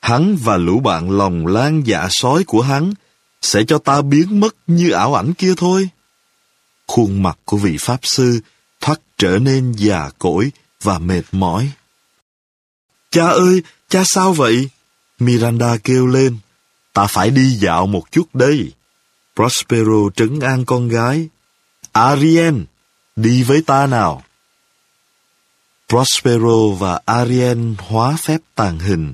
Hắn 0.00 0.36
và 0.42 0.56
lũ 0.56 0.80
bạn 0.80 1.10
lòng 1.10 1.46
lan 1.46 1.82
dạ 1.86 2.08
sói 2.10 2.44
của 2.44 2.62
hắn 2.62 2.92
sẽ 3.42 3.62
cho 3.68 3.78
ta 3.78 4.02
biến 4.02 4.40
mất 4.40 4.56
như 4.66 4.90
ảo 4.90 5.14
ảnh 5.14 5.34
kia 5.34 5.54
thôi. 5.56 5.88
Khuôn 6.86 7.22
mặt 7.22 7.38
của 7.44 7.56
vị 7.56 7.76
Pháp 7.80 8.00
Sư 8.02 8.40
thoát 8.80 9.00
trở 9.18 9.38
nên 9.38 9.72
già 9.72 10.10
cỗi 10.18 10.52
và 10.82 10.98
mệt 10.98 11.22
mỏi. 11.32 11.70
Cha 13.10 13.26
ơi, 13.26 13.62
cha 13.88 14.02
sao 14.06 14.32
vậy? 14.32 14.68
Miranda 15.18 15.76
kêu 15.84 16.06
lên. 16.06 16.38
Ta 16.92 17.06
phải 17.06 17.30
đi 17.30 17.56
dạo 17.60 17.86
một 17.86 18.12
chút 18.12 18.34
đây. 18.34 18.72
Prospero 19.36 20.10
trấn 20.16 20.40
an 20.40 20.64
con 20.64 20.88
gái. 20.88 21.28
Ariel, 21.92 22.54
đi 23.16 23.42
với 23.42 23.62
ta 23.62 23.86
nào. 23.86 24.22
Prospero 25.88 26.68
và 26.78 27.00
Ariel 27.04 27.72
hóa 27.78 28.16
phép 28.22 28.40
tàn 28.54 28.78
hình, 28.78 29.12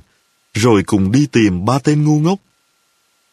rồi 0.55 0.83
cùng 0.87 1.13
đi 1.13 1.27
tìm 1.27 1.65
ba 1.65 1.79
tên 1.79 2.05
ngu 2.05 2.19
ngốc. 2.19 2.39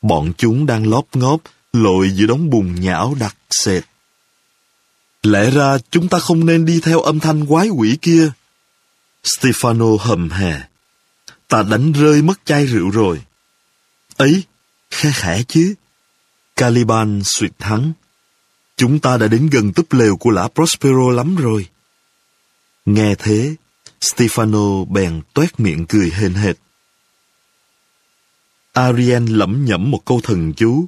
Bọn 0.02 0.32
chúng 0.38 0.65
đang 0.65 0.88
lóp 0.88 1.06
ngóp, 1.13 1.41
lội 1.73 2.12
giữa 2.12 2.25
đống 2.25 2.49
bùn 2.49 2.82
nhão 2.82 3.15
đặc 3.19 3.36
sệt. 3.49 3.84
Lẽ 5.23 5.52
ra 5.52 5.78
chúng 5.91 6.10
ta 6.10 6.19
không 6.19 6.45
nên 6.45 6.65
đi 6.65 6.80
theo 6.84 7.02
âm 7.02 7.19
thanh 7.19 7.45
quái 7.45 7.69
quỷ 7.69 7.97
kia. 8.02 8.32
Stefano 9.23 9.97
hầm 9.97 10.30
hè. 10.30 10.62
Ta 11.47 11.63
đánh 11.63 11.91
rơi 11.91 12.21
mất 12.21 12.39
chai 12.45 12.65
rượu 12.65 12.89
rồi. 12.89 13.21
Ấy, 14.17 14.43
khẽ 14.91 15.12
khẽ 15.15 15.43
chứ. 15.47 15.73
Caliban 16.60 17.22
suyệt 17.24 17.52
thắng. 17.60 17.93
Chúng 18.78 19.00
ta 19.00 19.17
đã 19.17 19.28
đến 19.28 19.50
gần 19.52 19.74
túp 19.74 19.93
lều 19.93 20.17
của 20.17 20.30
lã 20.30 20.48
Prospero 20.48 21.12
lắm 21.12 21.36
rồi. 21.36 21.67
Nghe 22.86 23.15
thế, 23.15 23.56
Stefano 24.02 24.86
bèn 24.86 25.22
toét 25.34 25.60
miệng 25.60 25.86
cười 25.86 26.12
hên 26.13 26.34
hệt. 26.34 26.56
Ariel 28.74 29.30
lẩm 29.30 29.65
nhẩm 29.65 29.91
một 29.91 30.06
câu 30.06 30.22
thần 30.24 30.54
chú. 30.54 30.86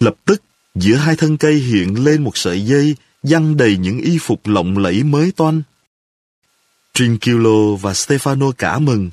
Lập 0.00 0.14
tức, 0.24 0.42
giữa 0.74 0.96
hai 0.96 1.16
thân 1.16 1.36
cây 1.36 1.54
hiện 1.54 2.04
lên 2.04 2.24
một 2.24 2.36
sợi 2.36 2.66
dây 2.66 2.96
dăng 3.22 3.56
đầy 3.56 3.76
những 3.76 3.98
y 3.98 4.18
phục 4.20 4.46
lộng 4.46 4.78
lẫy 4.78 5.02
mới 5.02 5.32
toan. 5.32 5.62
Trinculo 6.94 7.76
và 7.80 7.92
Stefano 7.92 8.52
cả 8.52 8.78
mừng. 8.78 9.10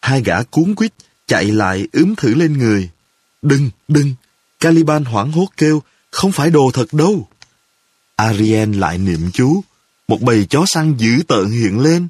Hai 0.00 0.22
gã 0.22 0.42
cuốn 0.42 0.74
quýt 0.74 0.92
chạy 1.26 1.44
lại 1.44 1.88
ướm 1.92 2.14
thử 2.16 2.34
lên 2.34 2.58
người. 2.58 2.90
Đừng, 3.42 3.70
đừng! 3.88 4.14
Caliban 4.60 5.04
hoảng 5.04 5.32
hốt 5.32 5.48
kêu, 5.56 5.82
không 6.10 6.32
phải 6.32 6.50
đồ 6.50 6.70
thật 6.74 6.92
đâu. 6.92 7.28
Ariel 8.16 8.78
lại 8.78 8.98
niệm 8.98 9.30
chú, 9.32 9.60
một 10.08 10.20
bầy 10.20 10.46
chó 10.50 10.64
săn 10.66 10.94
dữ 10.96 11.22
tợn 11.28 11.50
hiện 11.50 11.80
lên. 11.80 12.08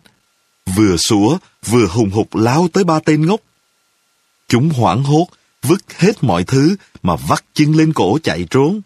Vừa 0.77 0.97
sủa, 0.97 1.39
vừa 1.67 1.87
hùng 1.87 2.11
hục 2.11 2.35
lao 2.35 2.69
tới 2.73 2.85
ba 2.85 3.01
tên 3.05 3.27
ngốc. 3.27 3.41
Chúng 4.49 4.71
hoảng 4.71 5.05
hốt, 5.05 5.27
vứt 5.63 5.83
hết 5.99 6.25
mọi 6.25 6.45
thứ 6.45 6.77
mà 7.03 7.17
vắt 7.17 7.45
chân 7.55 7.77
lên 7.77 7.93
cổ 7.93 8.19
chạy 8.23 8.47
trốn. 8.51 8.81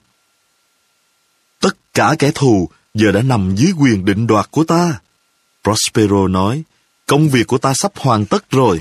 Tất 1.60 1.76
cả 1.94 2.14
kẻ 2.18 2.30
thù 2.34 2.68
giờ 2.94 3.12
đã 3.12 3.22
nằm 3.22 3.56
dưới 3.56 3.72
quyền 3.78 4.04
định 4.04 4.26
đoạt 4.26 4.50
của 4.50 4.64
ta. 4.64 5.00
Prospero 5.64 6.28
nói, 6.28 6.62
công 7.06 7.28
việc 7.28 7.46
của 7.46 7.58
ta 7.58 7.72
sắp 7.74 7.92
hoàn 7.96 8.26
tất 8.26 8.50
rồi. 8.50 8.80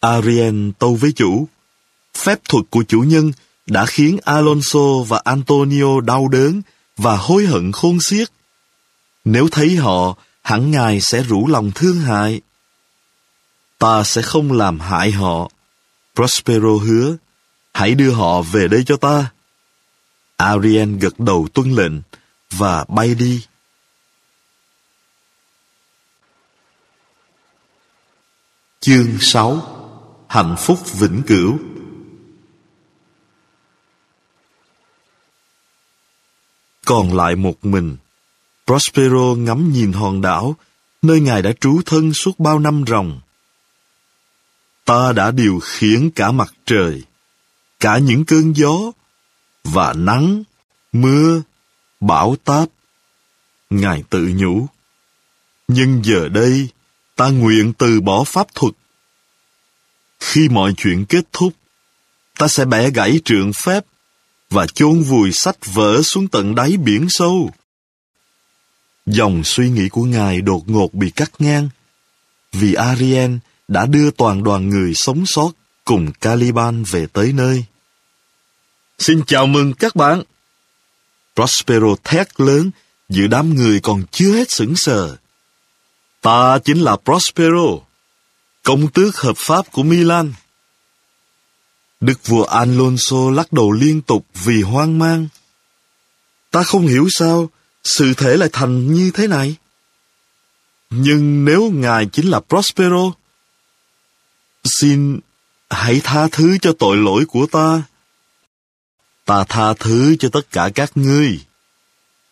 Ariel 0.00 0.70
tâu 0.78 0.94
với 0.94 1.12
chủ, 1.12 1.48
phép 2.14 2.40
thuật 2.44 2.64
của 2.70 2.84
chủ 2.88 3.00
nhân 3.00 3.32
đã 3.66 3.86
khiến 3.86 4.18
Alonso 4.24 5.02
và 5.08 5.20
Antonio 5.24 6.00
đau 6.00 6.28
đớn 6.28 6.62
và 6.96 7.16
hối 7.16 7.46
hận 7.46 7.72
khôn 7.72 7.98
xiết. 8.10 8.28
Nếu 9.24 9.48
thấy 9.48 9.76
họ, 9.76 10.16
hẳn 10.42 10.70
Ngài 10.70 11.00
sẽ 11.00 11.22
rủ 11.22 11.46
lòng 11.46 11.70
thương 11.74 12.00
hại. 12.00 12.40
Ta 13.78 14.02
sẽ 14.04 14.22
không 14.22 14.52
làm 14.52 14.80
hại 14.80 15.12
họ. 15.12 15.50
Prospero 16.14 16.76
hứa, 16.86 17.16
hãy 17.74 17.94
đưa 17.94 18.12
họ 18.12 18.42
về 18.42 18.68
đây 18.68 18.84
cho 18.86 18.96
ta. 18.96 19.30
Ariel 20.36 20.96
gật 20.96 21.20
đầu 21.20 21.48
tuân 21.54 21.72
lệnh 21.72 21.92
và 22.50 22.84
bay 22.88 23.14
đi. 23.14 23.44
Chương 28.80 29.18
6 29.20 29.76
Hạnh 30.28 30.56
phúc 30.58 30.92
vĩnh 30.92 31.22
cửu 31.26 31.58
Còn 36.90 37.16
lại 37.16 37.36
một 37.36 37.64
mình, 37.64 37.96
Prospero 38.66 39.34
ngắm 39.38 39.72
nhìn 39.72 39.92
hòn 39.92 40.20
đảo, 40.20 40.56
nơi 41.02 41.20
ngài 41.20 41.42
đã 41.42 41.52
trú 41.60 41.80
thân 41.86 42.14
suốt 42.14 42.38
bao 42.38 42.58
năm 42.58 42.84
ròng. 42.86 43.20
Ta 44.84 45.12
đã 45.12 45.30
điều 45.30 45.60
khiển 45.62 46.10
cả 46.10 46.32
mặt 46.32 46.54
trời, 46.66 47.02
cả 47.80 47.98
những 47.98 48.24
cơn 48.24 48.52
gió, 48.56 48.78
và 49.64 49.92
nắng, 49.92 50.42
mưa, 50.92 51.42
bão 52.00 52.36
táp. 52.44 52.68
Ngài 53.70 54.02
tự 54.10 54.32
nhủ, 54.34 54.66
nhưng 55.68 56.00
giờ 56.04 56.28
đây 56.28 56.68
ta 57.16 57.28
nguyện 57.28 57.72
từ 57.72 58.00
bỏ 58.00 58.24
pháp 58.24 58.46
thuật. 58.54 58.74
Khi 60.20 60.48
mọi 60.48 60.74
chuyện 60.76 61.04
kết 61.08 61.24
thúc, 61.32 61.52
ta 62.38 62.48
sẽ 62.48 62.64
bẻ 62.64 62.90
gãy 62.90 63.20
trượng 63.24 63.52
phép 63.64 63.84
và 64.50 64.66
chôn 64.66 65.02
vùi 65.02 65.30
sách 65.32 65.56
vỡ 65.74 66.02
xuống 66.02 66.28
tận 66.28 66.54
đáy 66.54 66.76
biển 66.76 67.06
sâu. 67.08 67.50
Dòng 69.06 69.44
suy 69.44 69.70
nghĩ 69.70 69.88
của 69.88 70.04
Ngài 70.04 70.40
đột 70.40 70.68
ngột 70.68 70.94
bị 70.94 71.10
cắt 71.10 71.30
ngang, 71.38 71.68
vì 72.52 72.74
Ariel 72.74 73.36
đã 73.68 73.86
đưa 73.86 74.10
toàn 74.10 74.44
đoàn 74.44 74.68
người 74.68 74.92
sống 74.94 75.24
sót 75.26 75.50
cùng 75.84 76.12
Caliban 76.12 76.84
về 76.90 77.06
tới 77.12 77.32
nơi. 77.32 77.64
Xin 78.98 79.22
chào 79.26 79.46
mừng 79.46 79.74
các 79.74 79.96
bạn! 79.96 80.22
Prospero 81.36 81.94
thét 82.04 82.40
lớn, 82.40 82.70
giữa 83.08 83.26
đám 83.26 83.54
người 83.54 83.80
còn 83.80 84.02
chưa 84.10 84.32
hết 84.32 84.48
sững 84.50 84.74
sờ. 84.76 85.16
Ta 86.20 86.58
chính 86.58 86.80
là 86.80 86.96
Prospero, 87.04 87.78
công 88.62 88.90
tước 88.90 89.16
hợp 89.16 89.36
pháp 89.36 89.72
của 89.72 89.82
Milan. 89.82 90.32
Đức 92.00 92.26
vua 92.26 92.44
Alonso 92.44 93.30
lắc 93.30 93.52
đầu 93.52 93.72
liên 93.72 94.02
tục 94.02 94.26
vì 94.44 94.62
hoang 94.62 94.98
mang. 94.98 95.28
Ta 96.50 96.62
không 96.62 96.86
hiểu 96.86 97.08
sao 97.10 97.50
sự 97.84 98.14
thể 98.14 98.36
lại 98.36 98.48
thành 98.52 98.94
như 98.94 99.10
thế 99.14 99.26
này. 99.26 99.56
Nhưng 100.90 101.44
nếu 101.44 101.70
ngài 101.70 102.06
chính 102.06 102.30
là 102.30 102.40
Prospero, 102.40 103.12
xin 104.64 105.20
hãy 105.70 106.00
tha 106.04 106.28
thứ 106.32 106.58
cho 106.62 106.72
tội 106.78 106.96
lỗi 106.96 107.24
của 107.28 107.46
ta. 107.46 107.82
Ta 109.24 109.44
tha 109.48 109.74
thứ 109.74 110.16
cho 110.18 110.28
tất 110.28 110.50
cả 110.50 110.70
các 110.74 110.90
ngươi. 110.94 111.40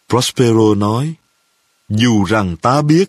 Prospero 0.09 0.75
nói, 0.77 1.15
dù 1.89 2.25
rằng 2.25 2.57
ta 2.57 2.83
biết, 2.83 3.09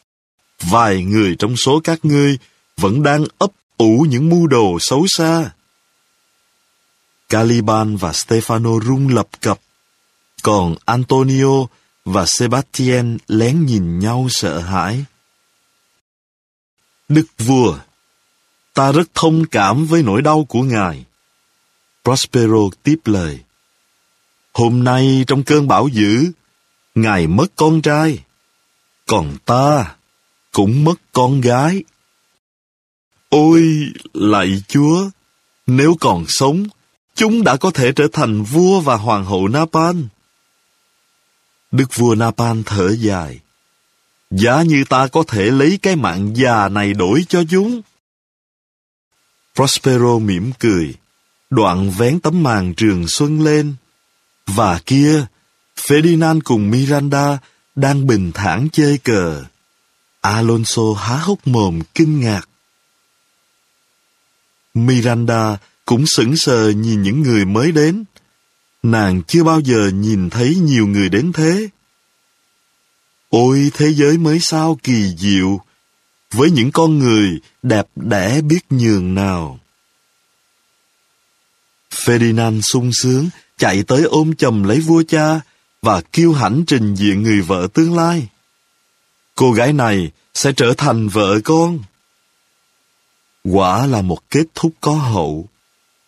vài 0.61 1.03
người 1.03 1.35
trong 1.39 1.57
số 1.57 1.81
các 1.83 2.05
ngươi 2.05 2.37
vẫn 2.77 3.03
đang 3.03 3.25
ấp 3.37 3.51
ủ 3.77 4.05
những 4.09 4.29
mưu 4.29 4.47
đồ 4.47 4.77
xấu 4.79 5.05
xa. 5.07 5.51
Caliban 7.29 7.95
và 7.95 8.11
Stefano 8.11 8.81
rung 8.81 9.07
lập 9.07 9.27
cập, 9.41 9.59
còn 10.41 10.75
Antonio 10.85 11.65
và 12.05 12.25
Sebastian 12.27 13.17
lén 13.27 13.65
nhìn 13.65 13.99
nhau 13.99 14.27
sợ 14.29 14.59
hãi. 14.59 15.05
Đức 17.09 17.25
vua, 17.37 17.77
ta 18.73 18.91
rất 18.91 19.09
thông 19.13 19.45
cảm 19.45 19.85
với 19.85 20.03
nỗi 20.03 20.21
đau 20.21 20.45
của 20.49 20.63
ngài. 20.63 21.05
Prospero 22.03 22.69
tiếp 22.83 22.97
lời. 23.05 23.39
Hôm 24.53 24.83
nay 24.83 25.23
trong 25.27 25.43
cơn 25.43 25.67
bão 25.67 25.87
dữ, 25.87 26.31
ngài 26.95 27.27
mất 27.27 27.47
con 27.55 27.81
trai, 27.81 28.23
còn 29.05 29.37
ta 29.45 29.95
cũng 30.51 30.83
mất 30.83 30.95
con 31.11 31.41
gái. 31.41 31.83
Ôi, 33.29 33.63
lạy 34.13 34.63
Chúa, 34.67 35.09
nếu 35.67 35.95
còn 35.99 36.25
sống, 36.27 36.67
chúng 37.19 37.43
đã 37.43 37.57
có 37.57 37.71
thể 37.71 37.91
trở 37.91 38.07
thành 38.13 38.43
vua 38.43 38.79
và 38.79 38.95
hoàng 38.95 39.25
hậu 39.25 39.47
Napan. 39.47 40.07
Đức 41.71 41.95
vua 41.95 42.15
Napan 42.15 42.63
thở 42.65 42.95
dài. 42.95 43.39
Giá 44.31 44.61
như 44.61 44.83
ta 44.89 45.07
có 45.07 45.23
thể 45.27 45.51
lấy 45.51 45.79
cái 45.81 45.95
mạng 45.95 46.31
già 46.35 46.69
này 46.69 46.93
đổi 46.93 47.25
cho 47.29 47.43
chúng. 47.49 47.81
Prospero 49.55 50.19
mỉm 50.19 50.51
cười, 50.59 50.93
đoạn 51.49 51.91
vén 51.91 52.19
tấm 52.19 52.43
màn 52.43 52.73
trường 52.73 53.05
xuân 53.07 53.41
lên. 53.41 53.75
Và 54.47 54.79
kia, 54.85 55.25
Ferdinand 55.77 56.39
cùng 56.43 56.71
Miranda 56.71 57.37
đang 57.75 58.07
bình 58.07 58.31
thản 58.33 58.67
chơi 58.71 58.97
cờ. 58.97 59.43
Alonso 60.21 60.83
há 60.97 61.17
hốc 61.17 61.47
mồm 61.47 61.79
kinh 61.95 62.19
ngạc. 62.19 62.49
Miranda 64.73 65.57
cũng 65.89 66.05
sững 66.07 66.35
sờ 66.37 66.69
nhìn 66.69 67.01
những 67.01 67.21
người 67.21 67.45
mới 67.45 67.71
đến. 67.71 68.03
Nàng 68.83 69.21
chưa 69.27 69.43
bao 69.43 69.59
giờ 69.59 69.91
nhìn 69.93 70.29
thấy 70.29 70.55
nhiều 70.55 70.87
người 70.87 71.09
đến 71.09 71.31
thế. 71.33 71.69
Ôi 73.29 73.71
thế 73.73 73.93
giới 73.93 74.17
mới 74.17 74.39
sao 74.41 74.79
kỳ 74.83 75.15
diệu, 75.17 75.61
với 76.33 76.51
những 76.51 76.71
con 76.71 76.99
người 76.99 77.29
đẹp 77.63 77.87
đẽ 77.95 78.41
biết 78.41 78.59
nhường 78.69 79.15
nào. 79.15 79.59
Ferdinand 81.91 82.61
sung 82.61 82.91
sướng 82.93 83.29
chạy 83.57 83.83
tới 83.83 84.03
ôm 84.03 84.35
chầm 84.35 84.63
lấy 84.63 84.79
vua 84.79 85.03
cha 85.07 85.41
và 85.81 86.01
kiêu 86.01 86.33
hãnh 86.33 86.63
trình 86.67 86.95
diện 86.95 87.23
người 87.23 87.41
vợ 87.41 87.67
tương 87.73 87.95
lai. 87.95 88.27
cô 89.35 89.51
gái 89.51 89.73
này 89.73 90.11
sẽ 90.33 90.51
trở 90.51 90.73
thành 90.77 91.07
vợ 91.07 91.39
con. 91.43 91.79
Quả 93.43 93.85
là 93.85 94.01
một 94.01 94.29
kết 94.29 94.45
thúc 94.55 94.71
có 94.81 94.93
hậu. 94.93 95.49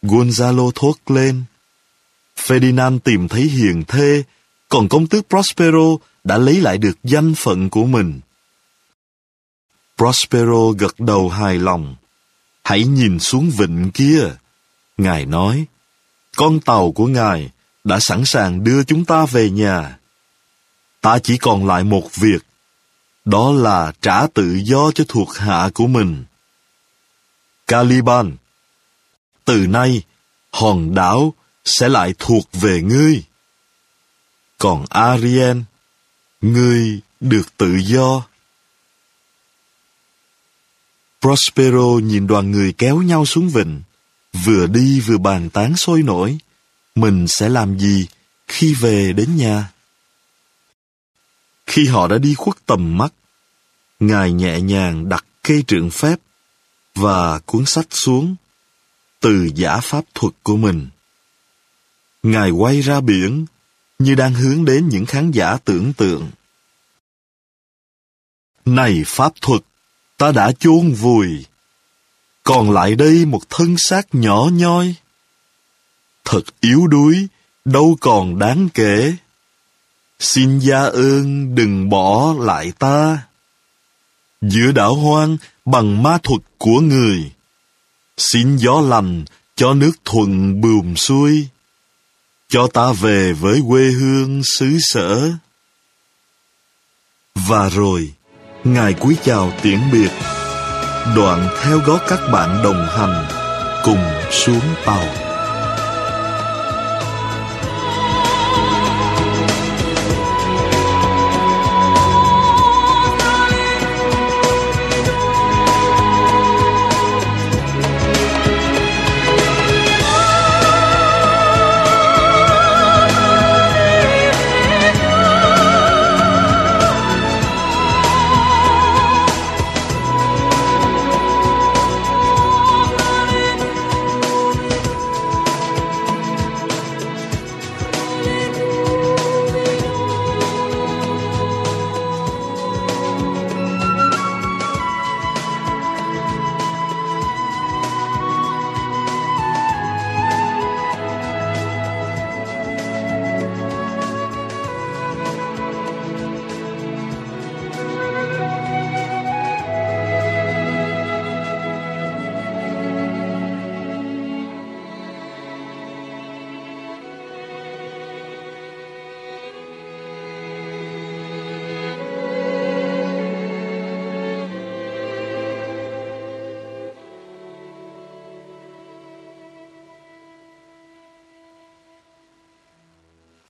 Gonzalo 0.02 0.72
thốt 0.76 0.95
lên. 1.08 1.43
Ferdinand 2.36 2.99
tìm 2.99 3.28
thấy 3.28 3.41
hiền 3.41 3.84
thê, 3.88 4.24
còn 4.70 4.89
công 4.89 5.08
tước 5.08 5.30
Prospero 5.30 5.97
đã 6.24 6.38
lấy 6.38 6.62
lại 6.62 6.78
được 6.78 6.97
danh 7.04 7.34
phận 7.38 7.70
của 7.70 7.86
mình. 7.86 8.20
Prospero 9.97 10.72
gật 10.78 10.99
đầu 10.99 11.30
hài 11.30 11.58
lòng. 11.58 11.95
Hãy 12.64 12.86
nhìn 12.86 13.20
xuống 13.20 13.52
vịnh 13.58 13.91
kia. 13.93 14.36
Ngài 14.97 15.26
nói, 15.26 15.66
con 16.36 16.60
tàu 16.60 16.91
của 16.91 17.08
Ngài 17.08 17.49
đã 17.84 17.99
sẵn 17.99 18.26
sàng 18.26 18.64
đưa 18.64 18.84
chúng 18.84 19.06
ta 19.06 19.26
về 19.26 19.49
nhà. 19.49 19.97
Ta 21.02 21.20
chỉ 21.20 21.38
còn 21.38 21.68
lại 21.68 21.84
một 21.84 22.16
việc, 22.16 22.43
đó 23.26 23.52
là 23.52 23.93
trả 24.02 24.28
tự 24.28 24.60
do 24.64 24.91
cho 24.91 25.04
thuộc 25.08 25.36
hạ 25.36 25.70
của 25.74 25.88
mình. 25.88 26.24
Caliban, 27.68 28.36
từ 29.52 29.68
nay, 29.68 30.04
hòn 30.52 30.95
đảo 30.95 31.34
sẽ 31.66 31.89
lại 31.89 32.14
thuộc 32.20 32.49
về 32.54 32.82
ngươi. 32.82 33.24
Còn 34.58 34.86
Ariel, 34.89 35.58
ngươi 36.41 36.99
được 37.20 37.58
tự 37.58 37.76
do. 37.84 38.26
Prospero 41.22 41.99
nhìn 42.04 42.28
đoàn 42.28 42.52
người 42.52 42.74
kéo 42.74 43.02
nhau 43.02 43.26
xuống 43.26 43.49
vịnh, 43.49 43.82
vừa 44.45 44.68
đi 44.68 44.99
vừa 44.99 45.18
bàn 45.18 45.49
tán 45.49 45.78
sôi 45.78 46.02
nổi. 46.02 46.38
Mình 46.95 47.26
sẽ 47.28 47.49
làm 47.49 47.80
gì 47.80 48.08
khi 48.47 48.74
về 48.74 49.14
đến 49.14 49.36
nhà? 49.36 49.72
Khi 51.68 51.88
họ 51.88 52.08
đã 52.08 52.18
đi 52.18 52.34
khuất 52.34 52.66
tầm 52.66 52.97
mắt, 52.97 53.14
Ngài 53.99 54.32
nhẹ 54.32 54.62
nhàng 54.62 55.10
đặt 55.10 55.26
cây 55.43 55.64
trượng 55.68 55.89
phép 55.89 56.20
và 56.95 57.39
cuốn 57.39 57.66
sách 57.66 57.88
xuống 57.89 58.36
từ 59.22 59.49
giả 59.55 59.80
pháp 59.84 60.05
thuật 60.13 60.34
của 60.43 60.57
mình. 60.57 60.88
Ngài 62.24 62.51
quay 62.51 62.82
ra 62.82 63.01
biển 63.01 63.45
như 63.99 64.15
đang 64.15 64.34
hướng 64.34 64.65
đến 64.65 64.89
những 64.89 65.05
khán 65.05 65.32
giả 65.32 65.57
tưởng 65.65 65.93
tượng. 65.93 66.32
Này 68.65 69.03
pháp 69.07 69.34
thuật, 69.41 69.61
ta 70.17 70.32
đã 70.32 70.51
chôn 70.51 70.93
vùi. 70.93 71.45
Còn 72.43 72.72
lại 72.72 72.95
đây 72.95 73.26
một 73.26 73.41
thân 73.49 73.76
xác 73.78 74.15
nhỏ 74.15 74.49
nhoi. 74.53 74.95
Thật 76.26 76.41
yếu 76.59 76.88
đuối, 76.88 77.28
đâu 77.65 77.97
còn 78.01 78.39
đáng 78.39 78.69
kể. 78.74 79.13
Xin 80.19 80.59
gia 80.59 80.84
ơn 80.84 81.55
đừng 81.55 81.89
bỏ 81.89 82.34
lại 82.39 82.72
ta. 82.80 83.28
Giữa 84.41 84.72
đảo 84.72 84.95
hoang 84.95 85.38
bằng 85.65 86.03
ma 86.03 86.17
thuật 86.24 86.41
của 86.57 86.80
người. 86.80 87.32
Xin 88.18 88.57
gió 88.57 88.82
lành 88.82 89.26
cho 89.55 89.74
nước 89.74 89.91
thuận 90.05 90.62
bùm 90.62 90.95
xuôi. 90.95 91.47
Cho 92.49 92.68
ta 92.68 92.91
về 92.91 93.34
với 93.34 93.62
quê 93.70 93.84
hương 93.84 94.41
xứ 94.57 94.78
sở. 94.82 95.32
Và 97.36 97.70
rồi, 97.70 98.14
Ngài 98.64 98.93
cúi 98.93 99.18
chào 99.24 99.53
tiễn 99.62 99.80
biệt, 99.91 100.12
đoạn 101.16 101.49
theo 101.62 101.80
gót 101.80 101.99
các 102.07 102.20
bạn 102.32 102.64
đồng 102.64 102.88
hành 102.89 103.26
cùng 103.84 104.03
xuống 104.32 104.76
tàu. 104.86 105.30